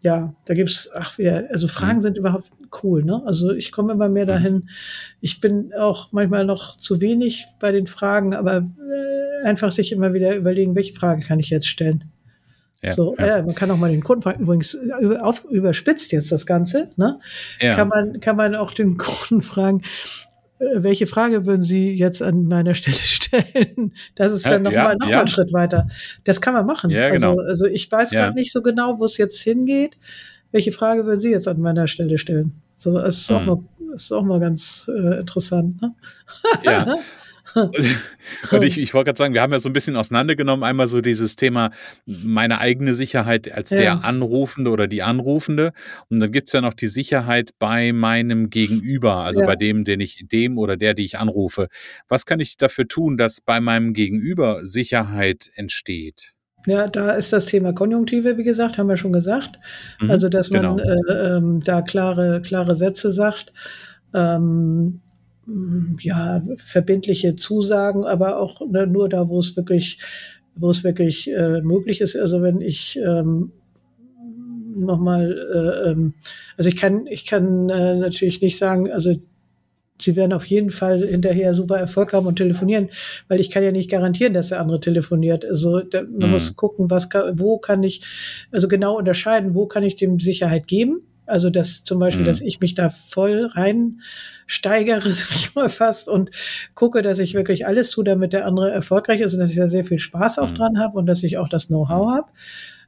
Ja, 0.00 0.34
da 0.46 0.54
gibt's 0.54 0.90
ach 0.92 1.16
wieder, 1.18 1.48
also 1.50 1.68
Fragen 1.68 1.98
mhm. 1.98 2.02
sind 2.02 2.18
überhaupt 2.18 2.50
cool, 2.82 3.04
ne? 3.04 3.22
Also 3.24 3.52
ich 3.52 3.70
komme 3.70 3.92
immer 3.92 4.08
mehr 4.08 4.24
mhm. 4.24 4.28
dahin. 4.28 4.68
Ich 5.20 5.40
bin 5.40 5.72
auch 5.74 6.10
manchmal 6.10 6.44
noch 6.44 6.76
zu 6.78 7.00
wenig 7.00 7.46
bei 7.60 7.70
den 7.70 7.86
Fragen, 7.86 8.34
aber 8.34 8.56
äh, 8.56 9.46
einfach 9.46 9.70
sich 9.70 9.92
immer 9.92 10.12
wieder 10.12 10.34
überlegen, 10.34 10.74
welche 10.74 10.94
Frage 10.94 11.22
kann 11.22 11.38
ich 11.38 11.50
jetzt 11.50 11.68
stellen. 11.68 12.04
Ja, 12.82 12.94
so, 12.94 13.14
ja. 13.16 13.38
Äh, 13.38 13.42
man 13.42 13.54
kann 13.54 13.70
auch 13.70 13.76
mal 13.76 13.90
den 13.90 14.02
Kunden 14.02 14.22
fragen, 14.22 14.42
übrigens 14.42 14.74
über, 14.74 15.24
auf, 15.24 15.44
überspitzt 15.44 16.10
jetzt 16.10 16.32
das 16.32 16.46
Ganze, 16.46 16.90
ne? 16.96 17.20
Ja. 17.60 17.76
Kann 17.76 17.88
man, 17.88 18.20
kann 18.20 18.36
man 18.36 18.56
auch 18.56 18.72
den 18.72 18.96
Kunden 18.98 19.40
fragen, 19.40 19.82
äh, 20.58 20.82
welche 20.82 21.06
Frage 21.06 21.46
würden 21.46 21.62
Sie 21.62 21.94
jetzt 21.94 22.22
an 22.22 22.46
meiner 22.46 22.74
Stelle 22.74 22.96
stellen? 22.96 23.94
Das 24.16 24.32
ist 24.32 24.46
dann 24.46 24.64
nochmal 24.64 24.94
ja, 24.94 24.96
noch 24.98 25.08
ja. 25.08 25.20
ein 25.20 25.28
Schritt 25.28 25.52
weiter. 25.52 25.86
Das 26.24 26.40
kann 26.40 26.54
man 26.54 26.66
machen. 26.66 26.90
Ja, 26.90 27.10
genau. 27.10 27.30
also, 27.30 27.42
also 27.42 27.66
ich 27.66 27.90
weiß 27.90 28.10
gerade 28.10 28.34
nicht 28.34 28.52
so 28.52 28.62
genau, 28.62 28.98
wo 28.98 29.04
es 29.04 29.16
jetzt 29.16 29.40
hingeht. 29.40 29.96
Welche 30.50 30.72
Frage 30.72 31.06
würden 31.06 31.20
Sie 31.20 31.30
jetzt 31.30 31.46
an 31.46 31.60
meiner 31.60 31.86
Stelle 31.86 32.18
stellen? 32.18 32.60
So, 32.78 32.94
das 32.94 33.18
ist, 33.18 33.30
hm. 33.30 33.36
auch, 33.36 33.44
mal, 33.46 33.64
ist 33.94 34.12
auch 34.12 34.24
mal 34.24 34.40
ganz 34.40 34.90
äh, 34.92 35.20
interessant. 35.20 35.80
Ne? 35.80 35.94
Ja. 36.64 36.96
Und 37.54 38.62
ich, 38.62 38.78
ich 38.78 38.94
wollte 38.94 39.06
gerade 39.06 39.18
sagen, 39.18 39.34
wir 39.34 39.42
haben 39.42 39.52
ja 39.52 39.60
so 39.60 39.68
ein 39.68 39.72
bisschen 39.72 39.96
auseinandergenommen, 39.96 40.64
einmal 40.64 40.88
so 40.88 41.00
dieses 41.00 41.36
Thema 41.36 41.70
meine 42.06 42.60
eigene 42.60 42.94
Sicherheit 42.94 43.52
als 43.52 43.70
ja. 43.70 43.78
der 43.78 44.04
Anrufende 44.04 44.70
oder 44.70 44.86
die 44.86 45.02
Anrufende. 45.02 45.72
Und 46.08 46.20
dann 46.20 46.32
gibt 46.32 46.48
es 46.48 46.52
ja 46.52 46.60
noch 46.60 46.74
die 46.74 46.86
Sicherheit 46.86 47.50
bei 47.58 47.92
meinem 47.92 48.50
Gegenüber, 48.50 49.18
also 49.18 49.40
ja. 49.40 49.46
bei 49.46 49.56
dem, 49.56 49.84
den 49.84 50.00
ich, 50.00 50.24
dem 50.30 50.58
oder 50.58 50.76
der, 50.76 50.94
die 50.94 51.04
ich 51.04 51.18
anrufe. 51.18 51.68
Was 52.08 52.26
kann 52.26 52.40
ich 52.40 52.56
dafür 52.56 52.88
tun, 52.88 53.16
dass 53.16 53.40
bei 53.40 53.60
meinem 53.60 53.92
Gegenüber 53.92 54.64
Sicherheit 54.64 55.50
entsteht? 55.54 56.34
Ja, 56.66 56.86
da 56.86 57.10
ist 57.12 57.32
das 57.32 57.46
Thema 57.46 57.72
Konjunktive, 57.72 58.38
wie 58.38 58.44
gesagt, 58.44 58.78
haben 58.78 58.88
wir 58.88 58.96
schon 58.96 59.12
gesagt. 59.12 59.58
Mhm, 60.00 60.10
also, 60.10 60.28
dass 60.28 60.50
man 60.50 60.76
genau. 60.76 60.78
äh, 60.78 61.36
ähm, 61.36 61.60
da 61.64 61.82
klare, 61.82 62.40
klare 62.40 62.76
Sätze 62.76 63.10
sagt. 63.10 63.52
Ähm, 64.14 65.00
ja, 66.00 66.42
verbindliche 66.56 67.34
Zusagen, 67.36 68.04
aber 68.04 68.38
auch 68.38 68.60
ne, 68.68 68.86
nur 68.86 69.08
da, 69.08 69.28
wo 69.28 69.40
es 69.40 69.56
wirklich, 69.56 69.98
wo 70.54 70.70
es 70.70 70.84
wirklich 70.84 71.30
äh, 71.30 71.60
möglich 71.62 72.00
ist. 72.00 72.16
Also 72.16 72.42
wenn 72.42 72.60
ich 72.60 72.98
ähm, 73.04 73.52
nochmal, 74.76 75.32
äh, 75.52 75.90
ähm, 75.90 76.14
also 76.56 76.68
ich 76.68 76.76
kann, 76.76 77.06
ich 77.06 77.26
kann 77.26 77.68
äh, 77.68 77.96
natürlich 77.96 78.40
nicht 78.40 78.58
sagen, 78.58 78.90
also 78.90 79.14
sie 80.00 80.16
werden 80.16 80.32
auf 80.32 80.46
jeden 80.46 80.70
Fall 80.70 81.06
hinterher 81.06 81.54
super 81.54 81.78
Erfolg 81.78 82.12
haben 82.12 82.26
und 82.26 82.36
telefonieren, 82.36 82.88
weil 83.28 83.40
ich 83.40 83.50
kann 83.50 83.62
ja 83.62 83.72
nicht 83.72 83.90
garantieren, 83.90 84.34
dass 84.34 84.48
der 84.48 84.60
andere 84.60 84.80
telefoniert. 84.80 85.44
Also 85.44 85.80
da, 85.80 86.02
man 86.02 86.28
mhm. 86.28 86.30
muss 86.30 86.56
gucken, 86.56 86.90
was 86.90 87.08
kann, 87.08 87.38
wo 87.38 87.58
kann 87.58 87.82
ich, 87.82 88.02
also 88.50 88.68
genau 88.68 88.96
unterscheiden, 88.96 89.54
wo 89.54 89.66
kann 89.66 89.82
ich 89.82 89.96
dem 89.96 90.18
Sicherheit 90.18 90.66
geben. 90.66 91.00
Also 91.32 91.50
dass 91.50 91.82
zum 91.82 91.98
Beispiel, 91.98 92.22
mhm. 92.22 92.26
dass 92.26 92.40
ich 92.40 92.60
mich 92.60 92.74
da 92.74 92.90
voll 92.90 93.46
rein 93.52 94.00
steigere, 94.46 95.08
sag 95.12 95.34
ich 95.34 95.54
mal 95.54 95.68
fast, 95.68 96.08
und 96.08 96.30
gucke, 96.74 97.02
dass 97.02 97.18
ich 97.18 97.34
wirklich 97.34 97.66
alles 97.66 97.90
tue, 97.90 98.04
damit 98.04 98.32
der 98.32 98.46
andere 98.46 98.70
erfolgreich 98.70 99.20
ist 99.20 99.32
und 99.34 99.40
dass 99.40 99.50
ich 99.50 99.56
da 99.56 99.66
sehr 99.66 99.84
viel 99.84 99.98
Spaß 99.98 100.38
auch 100.38 100.50
mhm. 100.50 100.54
dran 100.54 100.78
habe 100.78 100.98
und 100.98 101.06
dass 101.06 101.22
ich 101.22 101.38
auch 101.38 101.48
das 101.48 101.68
Know-how 101.68 102.06
mhm. 102.06 102.14
habe. 102.14 102.28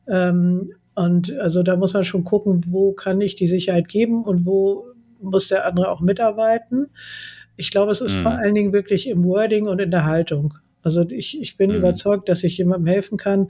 Ähm, 0.06 0.72
und 0.94 1.32
also 1.38 1.62
da 1.62 1.76
muss 1.76 1.94
man 1.94 2.04
schon 2.04 2.24
gucken, 2.24 2.62
wo 2.68 2.92
kann 2.92 3.20
ich 3.20 3.34
die 3.34 3.46
Sicherheit 3.46 3.88
geben 3.88 4.24
und 4.24 4.46
wo 4.46 4.84
muss 5.20 5.48
der 5.48 5.66
andere 5.66 5.90
auch 5.90 6.00
mitarbeiten. 6.00 6.88
Ich 7.56 7.70
glaube, 7.70 7.92
es 7.92 8.00
ist 8.00 8.18
mhm. 8.18 8.22
vor 8.22 8.32
allen 8.32 8.54
Dingen 8.54 8.72
wirklich 8.72 9.08
im 9.08 9.24
Wording 9.24 9.66
und 9.66 9.80
in 9.80 9.90
der 9.90 10.04
Haltung. 10.04 10.54
Also 10.82 11.08
ich, 11.08 11.40
ich 11.40 11.56
bin 11.56 11.70
mhm. 11.70 11.76
überzeugt, 11.76 12.28
dass 12.28 12.44
ich 12.44 12.58
jemandem 12.58 12.86
helfen 12.86 13.16
kann. 13.16 13.48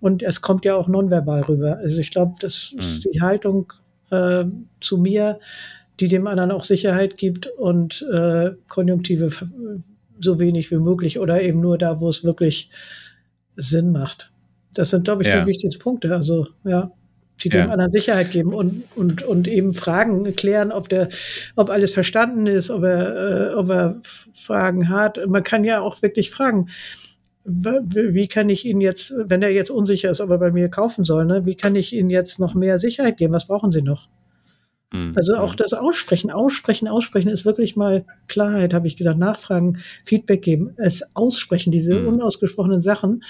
Und 0.00 0.22
es 0.22 0.42
kommt 0.42 0.64
ja 0.66 0.76
auch 0.76 0.88
nonverbal 0.88 1.42
rüber. 1.42 1.78
Also 1.78 2.00
ich 2.00 2.10
glaube, 2.10 2.34
das 2.40 2.74
ist 2.78 3.06
mhm. 3.06 3.10
die 3.10 3.20
Haltung 3.22 3.72
äh, 4.10 4.44
zu 4.80 4.98
mir, 4.98 5.40
die 6.00 6.08
dem 6.08 6.26
anderen 6.26 6.50
auch 6.50 6.64
Sicherheit 6.64 7.16
gibt 7.16 7.46
und 7.46 8.06
äh, 8.12 8.52
Konjunktive 8.68 9.30
so 10.20 10.38
wenig 10.40 10.70
wie 10.70 10.78
möglich 10.78 11.18
oder 11.18 11.42
eben 11.42 11.60
nur 11.60 11.78
da, 11.78 12.00
wo 12.00 12.08
es 12.08 12.24
wirklich 12.24 12.70
Sinn 13.56 13.92
macht. 13.92 14.30
Das 14.74 14.90
sind, 14.90 15.04
glaube 15.04 15.22
ich, 15.22 15.28
ja. 15.28 15.40
die 15.40 15.46
wichtigsten 15.46 15.80
Punkte. 15.80 16.14
Also, 16.14 16.46
ja, 16.64 16.90
die 17.42 17.48
dem 17.48 17.66
ja. 17.66 17.68
anderen 17.70 17.92
Sicherheit 17.92 18.30
geben 18.30 18.54
und, 18.54 18.84
und, 18.94 19.22
und 19.22 19.48
eben 19.48 19.74
Fragen 19.74 20.34
klären, 20.36 20.72
ob 20.72 20.88
der, 20.88 21.08
ob 21.54 21.70
alles 21.70 21.92
verstanden 21.92 22.46
ist, 22.46 22.70
ob 22.70 22.82
er, 22.84 23.50
äh, 23.50 23.54
ob 23.54 23.68
er 23.70 24.00
Fragen 24.34 24.88
hat. 24.88 25.18
Man 25.26 25.42
kann 25.42 25.64
ja 25.64 25.80
auch 25.80 26.00
wirklich 26.02 26.30
fragen, 26.30 26.68
wie 27.46 28.28
kann 28.28 28.48
ich 28.48 28.64
Ihnen 28.64 28.80
jetzt, 28.80 29.14
wenn 29.16 29.42
er 29.42 29.50
jetzt 29.50 29.70
unsicher 29.70 30.10
ist, 30.10 30.20
ob 30.20 30.30
er 30.30 30.38
bei 30.38 30.50
mir 30.50 30.68
kaufen 30.68 31.04
soll, 31.04 31.24
ne, 31.24 31.46
wie 31.46 31.54
kann 31.54 31.76
ich 31.76 31.92
Ihnen 31.92 32.10
jetzt 32.10 32.38
noch 32.38 32.54
mehr 32.54 32.78
Sicherheit 32.78 33.16
geben? 33.16 33.32
Was 33.32 33.46
brauchen 33.46 33.72
Sie 33.72 33.82
noch? 33.82 34.08
Mhm. 34.92 35.12
Also 35.16 35.36
auch 35.36 35.54
das 35.54 35.72
Aussprechen, 35.72 36.30
Aussprechen, 36.30 36.88
Aussprechen 36.88 37.28
ist 37.28 37.44
wirklich 37.44 37.76
mal 37.76 38.04
Klarheit, 38.28 38.74
habe 38.74 38.86
ich 38.86 38.96
gesagt, 38.96 39.18
nachfragen, 39.18 39.78
Feedback 40.04 40.42
geben, 40.42 40.74
es 40.76 41.14
aussprechen, 41.14 41.72
diese 41.72 41.94
mhm. 41.94 42.08
unausgesprochenen 42.08 42.82
Sachen, 42.82 43.24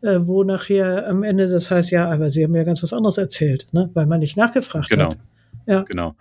äh, 0.00 0.20
wo 0.22 0.44
nachher 0.44 1.08
am 1.08 1.22
Ende 1.22 1.48
das 1.48 1.70
heißt, 1.70 1.90
ja, 1.90 2.10
aber 2.10 2.30
Sie 2.30 2.44
haben 2.44 2.54
ja 2.54 2.64
ganz 2.64 2.82
was 2.82 2.92
anderes 2.92 3.18
erzählt, 3.18 3.66
ne? 3.72 3.90
weil 3.94 4.06
man 4.06 4.20
nicht 4.20 4.36
nachgefragt 4.36 4.88
genau. 4.88 5.10
hat. 5.10 5.18
Ja. 5.66 5.82
Genau. 5.82 6.14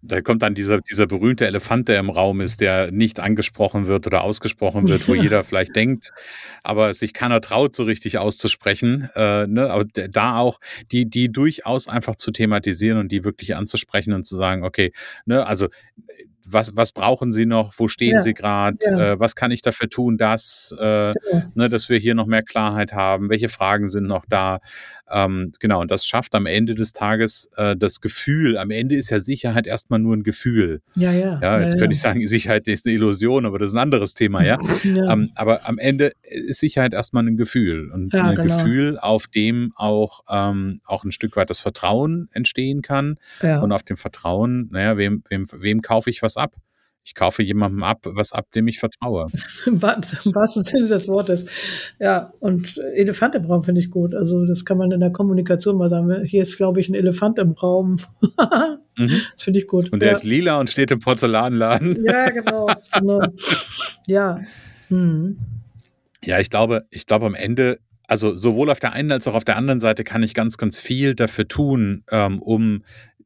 Da 0.00 0.20
kommt 0.20 0.42
dann 0.42 0.54
dieser, 0.54 0.80
dieser 0.80 1.06
berühmte 1.06 1.46
Elefant, 1.46 1.88
der 1.88 1.98
im 1.98 2.10
Raum 2.10 2.40
ist, 2.40 2.60
der 2.60 2.90
nicht 2.90 3.20
angesprochen 3.20 3.86
wird 3.86 4.06
oder 4.06 4.22
ausgesprochen 4.22 4.88
wird, 4.88 5.08
wo 5.08 5.14
jeder 5.14 5.44
vielleicht 5.44 5.76
denkt, 5.76 6.10
aber 6.62 6.94
sich 6.94 7.12
keiner 7.12 7.40
traut, 7.40 7.74
so 7.74 7.84
richtig 7.84 8.18
auszusprechen. 8.18 9.08
Äh, 9.14 9.46
ne? 9.46 9.70
Aber 9.70 9.84
da 9.84 10.38
auch 10.38 10.60
die, 10.92 11.08
die 11.08 11.30
durchaus 11.30 11.88
einfach 11.88 12.16
zu 12.16 12.30
thematisieren 12.30 12.98
und 12.98 13.10
die 13.12 13.24
wirklich 13.24 13.56
anzusprechen 13.56 14.12
und 14.12 14.26
zu 14.26 14.36
sagen, 14.36 14.64
okay, 14.64 14.92
ne, 15.26 15.46
also 15.46 15.68
was, 16.50 16.72
was 16.74 16.92
brauchen 16.92 17.32
Sie 17.32 17.46
noch, 17.46 17.74
wo 17.76 17.88
stehen 17.88 18.14
ja, 18.14 18.20
Sie 18.20 18.34
gerade, 18.34 18.78
ja. 18.82 19.12
äh, 19.12 19.20
was 19.20 19.34
kann 19.34 19.50
ich 19.50 19.62
dafür 19.62 19.88
tun, 19.88 20.16
dass, 20.16 20.74
äh, 20.78 21.12
genau. 21.12 21.42
ne, 21.54 21.68
dass 21.68 21.88
wir 21.88 21.98
hier 21.98 22.14
noch 22.14 22.26
mehr 22.26 22.42
Klarheit 22.42 22.92
haben, 22.92 23.28
welche 23.28 23.48
Fragen 23.48 23.86
sind 23.86 24.06
noch 24.06 24.24
da. 24.28 24.60
Ähm, 25.10 25.52
genau, 25.58 25.80
und 25.80 25.90
das 25.90 26.06
schafft 26.06 26.34
am 26.34 26.46
Ende 26.46 26.74
des 26.74 26.92
Tages 26.92 27.48
äh, 27.56 27.76
das 27.76 28.00
Gefühl, 28.00 28.58
am 28.58 28.70
Ende 28.70 28.96
ist 28.96 29.10
ja 29.10 29.20
Sicherheit 29.20 29.66
erstmal 29.66 29.98
nur 29.98 30.16
ein 30.16 30.22
Gefühl. 30.22 30.82
Ja, 30.94 31.12
ja. 31.12 31.38
Ja, 31.40 31.60
jetzt 31.60 31.74
ja, 31.74 31.80
könnte 31.80 31.94
ich 31.94 32.00
sagen, 32.00 32.26
Sicherheit 32.26 32.68
ist 32.68 32.86
eine 32.86 32.94
Illusion, 32.94 33.46
aber 33.46 33.58
das 33.58 33.70
ist 33.70 33.74
ein 33.74 33.82
anderes 33.82 34.14
Thema, 34.14 34.44
ja. 34.44 34.58
ähm, 34.84 35.30
aber 35.34 35.66
am 35.68 35.78
Ende 35.78 36.12
ist 36.22 36.60
Sicherheit 36.60 36.92
erstmal 36.92 37.26
ein 37.26 37.36
Gefühl 37.36 37.90
und 37.90 38.14
ein 38.14 38.36
genau. 38.36 38.42
Gefühl, 38.42 38.98
auf 38.98 39.26
dem 39.26 39.72
auch, 39.76 40.20
ähm, 40.30 40.80
auch 40.84 41.04
ein 41.04 41.12
Stück 41.12 41.36
weit 41.36 41.50
das 41.50 41.60
Vertrauen 41.60 42.28
entstehen 42.32 42.82
kann 42.82 43.16
und 43.40 43.72
auf 43.72 43.82
dem 43.82 43.96
Vertrauen, 43.96 44.68
naja, 44.70 44.96
wem, 44.96 45.22
wem, 45.28 45.44
wem 45.52 45.82
kaufe 45.82 46.10
ich 46.10 46.22
was 46.22 46.36
ab? 46.36 46.54
Ich 47.04 47.14
kaufe 47.14 47.42
jemandem 47.42 47.82
ab, 47.84 48.00
was 48.04 48.32
ab, 48.32 48.46
dem 48.54 48.68
ich 48.68 48.78
vertraue. 48.78 49.26
Im 49.66 49.80
wahrsten 49.80 50.62
Sinne 50.62 50.88
des 50.88 51.08
Wortes. 51.08 51.46
Ja, 51.98 52.34
und 52.40 52.76
Elefant 52.76 53.34
im 53.34 53.46
Raum 53.46 53.62
finde 53.62 53.80
ich 53.80 53.90
gut. 53.90 54.14
Also 54.14 54.44
das 54.44 54.66
kann 54.66 54.76
man 54.76 54.90
in 54.92 55.00
der 55.00 55.10
Kommunikation 55.10 55.78
mal 55.78 55.88
sagen. 55.88 56.24
Hier 56.24 56.42
ist, 56.42 56.58
glaube 56.58 56.80
ich, 56.80 56.88
ein 56.90 56.94
Elefant 56.94 57.38
im 57.38 57.52
Raum. 57.52 57.98
mhm. 58.98 59.22
Das 59.32 59.42
finde 59.42 59.60
ich 59.60 59.66
gut. 59.66 59.90
Und 59.90 60.02
der 60.02 60.10
ja. 60.10 60.14
ist 60.14 60.24
lila 60.24 60.60
und 60.60 60.68
steht 60.68 60.90
im 60.90 60.98
Porzellanladen. 60.98 62.04
Ja, 62.04 62.28
genau. 62.28 62.68
genau. 62.92 63.22
Ja. 64.06 64.40
Hm. 64.88 65.38
Ja, 66.24 66.40
ich 66.40 66.50
glaube, 66.50 66.84
ich 66.90 67.06
glaube 67.06 67.24
am 67.24 67.34
Ende 67.34 67.78
also 68.08 68.34
sowohl 68.34 68.70
auf 68.70 68.80
der 68.80 68.94
einen 68.94 69.12
als 69.12 69.28
auch 69.28 69.34
auf 69.34 69.44
der 69.44 69.56
anderen 69.56 69.80
Seite 69.80 70.02
kann 70.02 70.22
ich 70.22 70.32
ganz, 70.32 70.56
ganz 70.56 70.80
viel 70.80 71.14
dafür 71.14 71.46
tun, 71.46 72.04
ähm, 72.10 72.40
um 72.40 72.82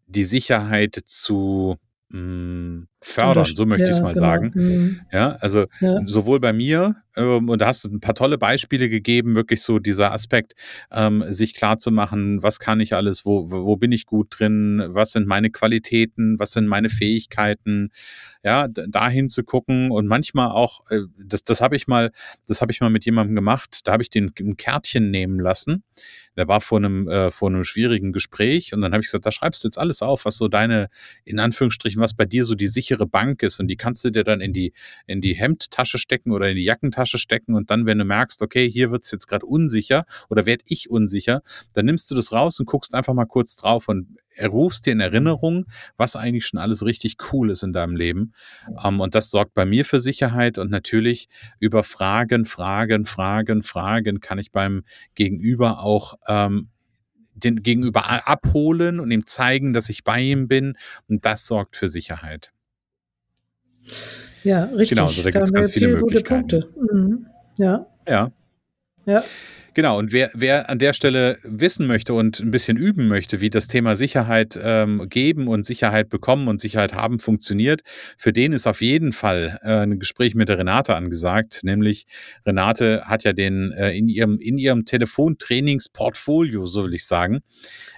die 0.06 0.24
Sicherheit 0.24 0.98
zu 1.04 1.76
mh, 2.08 2.86
fördern, 3.02 3.46
so 3.46 3.66
möchte 3.66 3.84
ich 3.84 3.90
es 3.90 4.00
mal 4.00 4.14
genau. 4.14 4.26
sagen. 4.26 4.50
Mhm. 4.54 5.00
Ja, 5.12 5.36
also 5.40 5.66
ja. 5.80 6.00
sowohl 6.06 6.40
bei 6.40 6.52
mir, 6.52 6.96
ähm, 7.16 7.48
und 7.48 7.60
da 7.60 7.66
hast 7.66 7.84
du 7.84 7.90
ein 7.90 8.00
paar 8.00 8.14
tolle 8.14 8.38
Beispiele 8.38 8.88
gegeben, 8.88 9.34
wirklich 9.34 9.60
so 9.62 9.78
dieser 9.78 10.12
Aspekt, 10.12 10.54
ähm, 10.90 11.24
sich 11.28 11.54
klar 11.54 11.78
zu 11.78 11.90
machen, 11.90 12.42
was 12.42 12.58
kann 12.58 12.80
ich 12.80 12.94
alles, 12.94 13.26
wo, 13.26 13.50
wo 13.50 13.76
bin 13.76 13.92
ich 13.92 14.06
gut 14.06 14.28
drin, 14.38 14.82
was 14.86 15.12
sind 15.12 15.26
meine 15.26 15.50
Qualitäten, 15.50 16.38
was 16.38 16.52
sind 16.52 16.66
meine 16.66 16.88
Fähigkeiten, 16.88 17.90
ja, 18.44 18.68
dahin 18.68 19.28
zu 19.28 19.42
gucken 19.42 19.90
und 19.90 20.06
manchmal 20.06 20.50
auch, 20.50 20.80
äh, 20.90 21.00
das, 21.18 21.44
das 21.44 21.60
habe 21.60 21.76
ich 21.76 21.88
mal, 21.88 22.12
das 22.46 22.60
habe 22.60 22.72
ich 22.72 22.80
mal 22.80 22.90
mit 22.90 23.04
jemandem 23.04 23.34
gemacht, 23.34 23.80
da 23.84 23.92
habe 23.92 24.02
ich 24.02 24.10
den 24.10 24.32
ein 24.38 24.56
Kärtchen 24.56 25.10
nehmen 25.10 25.40
lassen. 25.40 25.82
Der 26.36 26.48
war 26.48 26.62
vor 26.62 26.78
einem, 26.78 27.08
äh, 27.08 27.30
vor 27.30 27.50
einem 27.50 27.62
schwierigen 27.62 28.10
Gespräch 28.12 28.72
und 28.72 28.80
dann 28.80 28.92
habe 28.92 29.02
ich 29.02 29.08
gesagt, 29.08 29.26
da 29.26 29.32
schreibst 29.32 29.62
du 29.62 29.68
jetzt 29.68 29.76
alles 29.78 30.00
auf, 30.00 30.24
was 30.24 30.38
so 30.38 30.48
deine, 30.48 30.88
in 31.24 31.38
Anführungsstrichen, 31.38 32.00
was 32.00 32.14
bei 32.14 32.24
dir 32.24 32.46
so 32.46 32.54
die 32.54 32.68
Sicherheit 32.68 32.91
sichere 32.92 33.06
Bank 33.06 33.42
ist 33.42 33.60
und 33.60 33.68
die 33.68 33.76
kannst 33.76 34.04
du 34.04 34.10
dir 34.10 34.24
dann 34.24 34.40
in 34.40 34.52
die, 34.52 34.72
in 35.06 35.20
die 35.20 35.34
Hemdtasche 35.34 35.98
stecken 35.98 36.32
oder 36.32 36.50
in 36.50 36.56
die 36.56 36.64
Jackentasche 36.64 37.18
stecken 37.18 37.54
und 37.54 37.70
dann, 37.70 37.86
wenn 37.86 37.98
du 37.98 38.04
merkst, 38.04 38.42
okay, 38.42 38.70
hier 38.70 38.90
wird's 38.90 39.10
jetzt 39.10 39.26
gerade 39.26 39.46
unsicher 39.46 40.04
oder 40.28 40.46
werd 40.46 40.62
ich 40.66 40.90
unsicher, 40.90 41.42
dann 41.72 41.86
nimmst 41.86 42.10
du 42.10 42.14
das 42.14 42.32
raus 42.32 42.60
und 42.60 42.66
guckst 42.66 42.94
einfach 42.94 43.14
mal 43.14 43.26
kurz 43.26 43.56
drauf 43.56 43.88
und 43.88 44.16
rufst 44.42 44.86
dir 44.86 44.92
in 44.92 45.00
Erinnerung, 45.00 45.66
was 45.96 46.16
eigentlich 46.16 46.46
schon 46.46 46.58
alles 46.58 46.84
richtig 46.84 47.16
cool 47.32 47.50
ist 47.50 47.62
in 47.62 47.72
deinem 47.72 47.96
Leben. 47.96 48.32
Um, 48.66 48.94
ähm, 48.94 49.00
und 49.00 49.14
das 49.14 49.30
sorgt 49.30 49.54
bei 49.54 49.66
mir 49.66 49.84
für 49.84 50.00
Sicherheit 50.00 50.58
und 50.58 50.70
natürlich 50.70 51.28
über 51.60 51.82
Fragen, 51.82 52.44
Fragen, 52.44 53.04
Fragen, 53.04 53.62
Fragen 53.62 54.20
kann 54.20 54.38
ich 54.38 54.50
beim 54.50 54.84
Gegenüber 55.14 55.82
auch 55.82 56.14
ähm, 56.28 56.68
den 57.34 57.62
Gegenüber 57.62 58.26
abholen 58.28 59.00
und 59.00 59.10
ihm 59.10 59.26
zeigen, 59.26 59.72
dass 59.72 59.88
ich 59.88 60.04
bei 60.04 60.20
ihm 60.20 60.48
bin. 60.48 60.76
Und 61.08 61.24
das 61.24 61.46
sorgt 61.46 61.76
für 61.76 61.88
Sicherheit. 61.88 62.51
Ja, 64.44 64.64
richtig. 64.64 64.90
Genau, 64.90 65.06
also 65.06 65.22
da 65.22 65.30
gibt 65.30 65.44
es 65.44 65.52
ganz 65.52 65.70
viele 65.70 65.88
Möglichkeiten. 65.88 66.64
Mhm. 66.92 67.26
Ja. 67.58 67.86
Ja. 68.08 68.30
Ja. 69.06 69.22
Genau, 69.74 69.98
und 69.98 70.12
wer, 70.12 70.30
wer 70.34 70.68
an 70.68 70.78
der 70.78 70.92
Stelle 70.92 71.38
wissen 71.44 71.86
möchte 71.86 72.12
und 72.12 72.40
ein 72.40 72.50
bisschen 72.50 72.76
üben 72.76 73.08
möchte, 73.08 73.40
wie 73.40 73.48
das 73.48 73.68
Thema 73.68 73.96
Sicherheit 73.96 74.58
ähm, 74.62 75.08
geben 75.08 75.48
und 75.48 75.64
Sicherheit 75.64 76.10
bekommen 76.10 76.48
und 76.48 76.60
Sicherheit 76.60 76.94
haben 76.94 77.20
funktioniert, 77.20 77.80
für 78.18 78.34
den 78.34 78.52
ist 78.52 78.66
auf 78.66 78.82
jeden 78.82 79.12
Fall 79.12 79.58
äh, 79.62 79.78
ein 79.78 79.98
Gespräch 79.98 80.34
mit 80.34 80.50
der 80.50 80.58
Renate 80.58 80.94
angesagt. 80.94 81.60
Nämlich 81.62 82.04
Renate 82.44 83.04
hat 83.06 83.24
ja 83.24 83.32
den 83.32 83.72
äh, 83.72 83.92
in 83.92 84.08
ihrem, 84.08 84.38
in 84.38 84.58
ihrem 84.58 84.84
Telefontrainingsportfolio, 84.84 86.66
so 86.66 86.84
will 86.84 86.94
ich 86.94 87.06
sagen, 87.06 87.40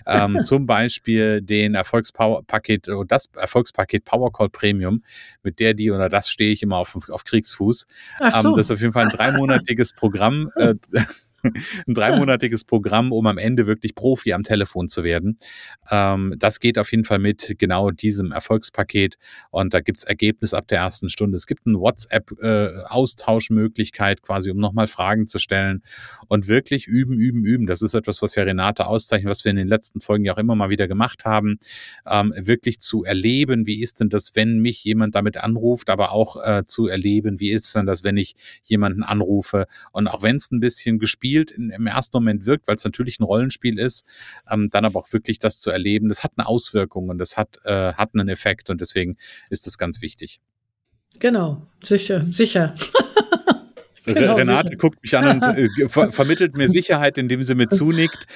ähm, 0.06 0.38
zum 0.44 0.66
Beispiel 0.66 1.42
den 1.42 1.74
Erfolgspaket 1.74 2.88
oder 2.88 3.06
das 3.06 3.26
Erfolgspaket 3.36 4.04
Powercall 4.04 4.48
Premium, 4.48 5.02
mit 5.42 5.58
der 5.58 5.74
die 5.74 5.90
oder 5.90 6.08
das 6.08 6.30
stehe 6.30 6.52
ich 6.52 6.62
immer 6.62 6.76
auf, 6.76 6.96
auf 7.08 7.24
Kriegsfuß. 7.24 7.86
Ach 8.20 8.42
so. 8.42 8.50
Ähm, 8.50 8.54
das 8.56 8.66
ist 8.66 8.70
auf 8.70 8.80
jeden 8.80 8.92
Fall 8.92 9.04
ein 9.04 9.10
dreimonatiges 9.16 9.92
Programm. 9.92 10.50
Äh, 10.54 10.74
ein 11.86 11.94
dreimonatiges 11.94 12.64
Programm, 12.64 13.12
um 13.12 13.26
am 13.26 13.38
Ende 13.38 13.66
wirklich 13.66 13.94
Profi 13.94 14.32
am 14.32 14.42
Telefon 14.42 14.88
zu 14.88 15.04
werden. 15.04 15.38
Ähm, 15.90 16.34
das 16.38 16.60
geht 16.60 16.78
auf 16.78 16.90
jeden 16.90 17.04
Fall 17.04 17.18
mit 17.18 17.56
genau 17.58 17.90
diesem 17.90 18.32
Erfolgspaket 18.32 19.18
und 19.50 19.74
da 19.74 19.80
gibt's 19.80 20.04
Ergebnis 20.04 20.54
ab 20.54 20.66
der 20.68 20.78
ersten 20.78 21.10
Stunde. 21.10 21.36
Es 21.36 21.46
gibt 21.46 21.66
eine 21.66 21.78
WhatsApp-Austauschmöglichkeit 21.78 24.18
äh, 24.18 24.22
quasi, 24.22 24.50
um 24.50 24.56
nochmal 24.58 24.86
Fragen 24.86 25.26
zu 25.26 25.38
stellen 25.38 25.82
und 26.28 26.48
wirklich 26.48 26.86
üben, 26.86 27.18
üben, 27.18 27.44
üben. 27.44 27.66
Das 27.66 27.82
ist 27.82 27.92
etwas, 27.94 28.22
was 28.22 28.34
ja 28.34 28.44
Renate 28.44 28.86
auszeichnet, 28.86 29.30
was 29.30 29.44
wir 29.44 29.50
in 29.50 29.56
den 29.56 29.68
letzten 29.68 30.00
Folgen 30.00 30.24
ja 30.24 30.32
auch 30.34 30.38
immer 30.38 30.54
mal 30.54 30.70
wieder 30.70 30.88
gemacht 30.88 31.24
haben, 31.24 31.58
ähm, 32.06 32.32
wirklich 32.36 32.78
zu 32.80 33.04
erleben, 33.04 33.66
wie 33.66 33.82
ist 33.82 34.00
denn 34.00 34.08
das, 34.08 34.30
wenn 34.34 34.60
mich 34.60 34.82
jemand 34.84 35.14
damit 35.14 35.36
anruft, 35.36 35.90
aber 35.90 36.12
auch 36.12 36.42
äh, 36.44 36.64
zu 36.64 36.88
erleben, 36.88 37.40
wie 37.40 37.50
ist 37.50 37.74
denn 37.74 37.84
das, 37.86 38.04
wenn 38.04 38.16
ich 38.16 38.34
jemanden 38.64 39.02
anrufe 39.02 39.66
und 39.92 40.08
auch 40.08 40.22
wenn 40.22 40.36
es 40.36 40.50
ein 40.50 40.60
bisschen 40.60 40.98
gespielt 40.98 41.33
gespielt 41.34 41.50
in, 41.50 41.70
im 41.70 41.86
ersten 41.86 42.16
Moment 42.16 42.46
wirkt, 42.46 42.68
weil 42.68 42.76
es 42.76 42.84
natürlich 42.84 43.18
ein 43.20 43.24
Rollenspiel 43.24 43.78
ist, 43.78 44.04
ähm, 44.50 44.68
dann 44.70 44.84
aber 44.84 45.00
auch 45.00 45.12
wirklich 45.12 45.38
das 45.38 45.60
zu 45.60 45.70
erleben, 45.70 46.08
das 46.08 46.22
hat 46.24 46.32
eine 46.36 46.46
Auswirkung 46.46 47.08
und 47.08 47.18
das 47.18 47.36
hat, 47.36 47.58
äh, 47.64 47.92
hat 47.94 48.10
einen 48.14 48.28
Effekt 48.28 48.70
und 48.70 48.80
deswegen 48.80 49.16
ist 49.50 49.66
das 49.66 49.78
ganz 49.78 50.00
wichtig. 50.00 50.40
Genau, 51.20 51.66
sicher, 51.82 52.26
sicher. 52.30 52.74
Genau, 54.14 54.36
Renate 54.36 54.68
sicher. 54.68 54.78
guckt 54.78 55.02
mich 55.02 55.16
an 55.16 55.26
und 55.28 55.44
äh, 55.44 55.88
ver 55.88 56.12
vermittelt 56.12 56.56
mir 56.56 56.68
Sicherheit, 56.68 57.16
indem 57.18 57.42
sie 57.42 57.54
mir 57.54 57.68
zunickt. 57.68 58.26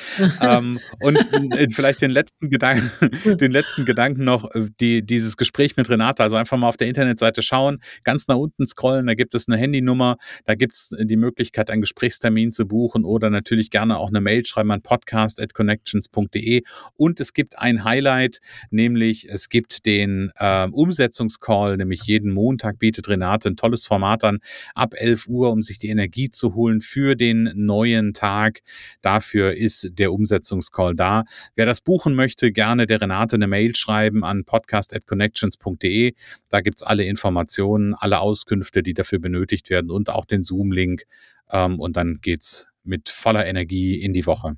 ähm, 0.41 0.81
und 1.01 1.19
äh, 1.55 1.69
vielleicht 1.71 2.01
den 2.01 2.11
letzten 2.11 2.49
Gedanken, 2.49 2.91
den 3.37 3.53
letzten 3.53 3.85
Gedanken 3.85 4.25
noch, 4.25 4.51
äh, 4.55 4.69
die, 4.81 5.05
dieses 5.05 5.37
Gespräch 5.37 5.77
mit 5.77 5.89
Renate, 5.91 6.23
also 6.23 6.37
einfach 6.37 6.57
mal 6.57 6.69
auf 6.69 6.77
der 6.77 6.89
Internetseite 6.89 7.43
schauen, 7.43 7.79
ganz 8.03 8.29
nach 8.29 8.37
unten 8.37 8.67
scrollen, 8.67 9.07
da 9.07 9.15
gibt 9.15 9.35
es 9.35 9.47
eine 9.47 9.57
Handynummer, 9.57 10.17
da 10.47 10.55
gibt 10.55 10.75
es 10.75 10.95
die 10.99 11.17
Möglichkeit, 11.17 11.71
einen 11.71 11.83
Gesprächstermin 11.83 12.51
zu 12.53 12.67
buchen 12.67 13.05
oder 13.05 13.29
natürlich 13.31 13.71
gerne 13.71 13.99
auch 13.99 14.09
eine 14.09 14.21
Mail 14.21 14.45
schreiben 14.47 14.71
an 14.71 14.83
podcast.connections.de. 14.83 16.63
Und 16.97 17.21
es 17.21 17.35
gibt 17.35 17.59
ein 17.59 17.85
Highlight, 17.85 18.41
nämlich 18.71 19.29
es 19.29 19.49
gibt 19.49 19.85
den 19.87 20.31
äh, 20.37 20.67
Umsetzungscall, 20.71 21.77
nämlich 21.77 22.03
jeden 22.05 22.33
Montag 22.33 22.79
bietet 22.79 23.09
Renate 23.09 23.49
ein 23.51 23.57
tolles 23.57 23.87
Format 23.87 24.25
an, 24.25 24.39
ab 24.75 24.95
11 24.97 25.29
Uhr 25.29 25.51
um 25.59 25.63
sich 25.63 25.81
die 25.81 25.89
Energie 25.89 26.31
zu 26.31 26.55
holen 26.55 26.81
für 26.81 27.17
den 27.17 27.51
neuen 27.57 28.13
Tag. 28.13 28.61
Dafür 29.03 29.55
ist 29.55 29.89
der 29.99 30.13
Umsetzungscall 30.13 30.95
da. 30.95 31.25
Wer 31.57 31.67
das 31.67 31.81
buchen 31.81 32.15
möchte, 32.15 32.53
gerne 32.53 32.87
der 32.87 33.01
Renate 33.01 33.35
eine 33.35 33.49
Mail 33.49 33.75
schreiben 33.75 34.25
an 34.25 34.45
podcast.connections.de. 34.45 36.15
Da 36.51 36.61
gibt's 36.61 36.85
alle 36.85 37.05
Informationen, 37.05 37.95
alle 37.95 38.21
Auskünfte, 38.21 38.85
die 38.85 38.95
dafür 38.95 39.19
benötigt 39.19 39.69
werden 39.69 39.91
und 39.91 40.11
auch 40.11 40.25
den 40.25 40.45
Zoom-Link. 40.45 41.03
Ähm, 41.51 41.81
und 41.81 41.97
dann 41.97 42.21
geht's 42.23 42.69
mit 42.85 43.09
voller 43.09 43.45
Energie 43.45 43.97
in 43.97 44.13
die 44.13 44.27
Woche. 44.27 44.57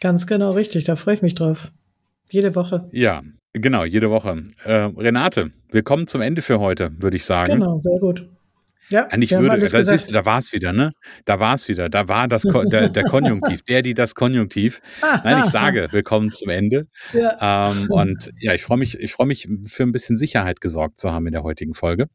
Ganz 0.00 0.26
genau 0.26 0.50
richtig, 0.50 0.84
da 0.84 0.96
freue 0.96 1.16
ich 1.16 1.22
mich 1.22 1.34
drauf. 1.34 1.72
Jede 2.30 2.54
Woche. 2.54 2.88
Ja, 2.92 3.22
genau, 3.52 3.84
jede 3.84 4.08
Woche. 4.08 4.44
Äh, 4.64 4.72
Renate, 4.96 5.50
wir 5.70 5.82
kommen 5.82 6.06
zum 6.06 6.22
Ende 6.22 6.40
für 6.40 6.58
heute, 6.58 6.90
würde 7.02 7.18
ich 7.18 7.26
sagen. 7.26 7.52
Genau, 7.52 7.78
sehr 7.78 7.98
gut. 8.00 8.26
Ja, 8.88 9.08
ich 9.16 9.30
würde, 9.30 9.58
da, 9.58 9.84
siehst 9.84 10.08
du, 10.08 10.12
da 10.12 10.24
war 10.24 10.38
es 10.38 10.52
wieder, 10.52 10.72
ne? 10.72 10.92
Da 11.24 11.40
war 11.40 11.54
es 11.54 11.68
wieder. 11.68 11.88
Da 11.88 12.08
war 12.08 12.28
das 12.28 12.42
der, 12.42 12.88
der 12.88 13.04
Konjunktiv, 13.04 13.62
der, 13.62 13.82
die 13.82 13.94
das 13.94 14.14
Konjunktiv. 14.14 14.80
Nein, 15.00 15.42
ich 15.44 15.50
sage, 15.50 15.88
wir 15.92 16.02
kommen 16.02 16.30
zum 16.30 16.50
Ende. 16.50 16.86
Ja. 17.12 17.70
Ähm, 17.70 17.86
und 17.90 18.30
ja, 18.38 18.54
ich 18.54 18.62
freue 18.62 18.78
mich, 18.78 18.98
ich 18.98 19.12
freue 19.12 19.26
mich, 19.26 19.48
für 19.64 19.84
ein 19.84 19.92
bisschen 19.92 20.16
Sicherheit 20.16 20.60
gesorgt 20.60 20.98
zu 20.98 21.12
haben 21.12 21.26
in 21.26 21.32
der 21.32 21.42
heutigen 21.42 21.74
Folge. 21.74 22.08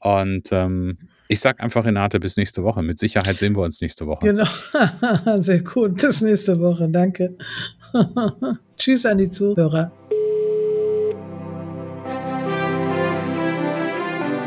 Und 0.00 0.48
ähm, 0.52 0.98
ich 1.28 1.40
sage 1.40 1.62
einfach, 1.62 1.84
Renate, 1.84 2.18
bis 2.18 2.36
nächste 2.36 2.64
Woche. 2.64 2.82
Mit 2.82 2.98
Sicherheit 2.98 3.38
sehen 3.38 3.54
wir 3.54 3.62
uns 3.62 3.80
nächste 3.80 4.06
Woche. 4.06 4.26
Genau. 4.26 4.46
Sehr 5.40 5.62
gut. 5.62 6.00
Bis 6.00 6.22
nächste 6.22 6.58
Woche. 6.58 6.88
Danke. 6.88 7.36
Tschüss 8.76 9.06
an 9.06 9.18
die 9.18 9.30
Zuhörer. 9.30 9.92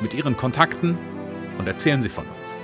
mit 0.00 0.14
Ihren 0.14 0.36
Kontakten 0.36 0.98
und 1.58 1.66
erzählen 1.66 2.02
Sie 2.02 2.08
von 2.08 2.26
uns. 2.38 2.58